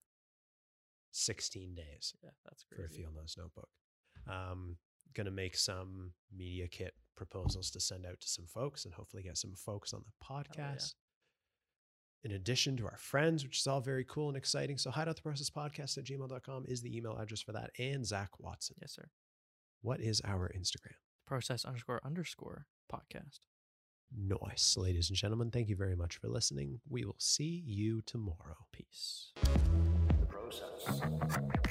16 1.13 1.75
days 1.75 2.15
yeah 2.23 2.31
that's 2.45 2.63
great 2.65 2.79
for 2.79 2.87
a 2.87 2.89
field 2.91 3.15
notes 3.17 3.37
notebook. 3.37 3.69
Um, 4.29 4.77
gonna 5.15 5.31
make 5.31 5.57
some 5.57 6.13
media 6.37 6.69
kit 6.69 6.95
proposals 7.17 7.71
to 7.71 7.81
send 7.81 8.07
out 8.07 8.21
to 8.21 8.29
some 8.29 8.47
folks 8.47 8.85
and 8.85 8.95
hopefully 8.95 9.23
get 9.23 9.37
some 9.37 9.55
folks 9.55 9.93
on 9.93 10.03
the 10.05 10.13
yeah. 10.31 10.43
podcast. 10.43 10.95
In 12.23 12.33
addition 12.33 12.77
to 12.77 12.85
our 12.85 12.99
friends, 12.99 13.45
which 13.45 13.59
is 13.59 13.67
all 13.67 13.81
very 13.81 14.05
cool 14.05 14.29
and 14.29 14.37
exciting. 14.37 14.77
So 14.77 14.91
hide 14.91 15.09
out 15.09 15.17
the 15.17 15.23
process 15.23 15.49
podcast 15.49 15.97
at 15.97 16.05
gmail.com 16.05 16.65
is 16.69 16.83
the 16.83 16.95
email 16.95 17.17
address 17.17 17.41
for 17.41 17.53
that. 17.53 17.71
And 17.79 18.07
Zak 18.07 18.29
Watson. 18.39 18.77
yes 18.81 18.93
sir 18.95 19.09
What 19.81 20.01
is 20.01 20.21
our 20.25 20.53
Instagram? 20.55 20.97
Process 21.31 21.65
underscore 21.65 22.01
underscore 22.05 22.67
podcast 22.93 23.39
Nice. 24.13 24.77
Ladies 24.77 25.09
and 25.09 25.17
gentlemen, 25.17 25.53
thank 25.53 25.69
you 25.69 25.77
very 25.77 25.95
much 25.95 26.17
for 26.17 26.27
listening. 26.27 26.81
We 26.89 27.05
will 27.05 27.15
see 27.21 27.63
you 27.65 28.03
tomorrow. 28.03 28.67
peace 28.73 29.33
The 29.37 30.27
process. 30.27 31.71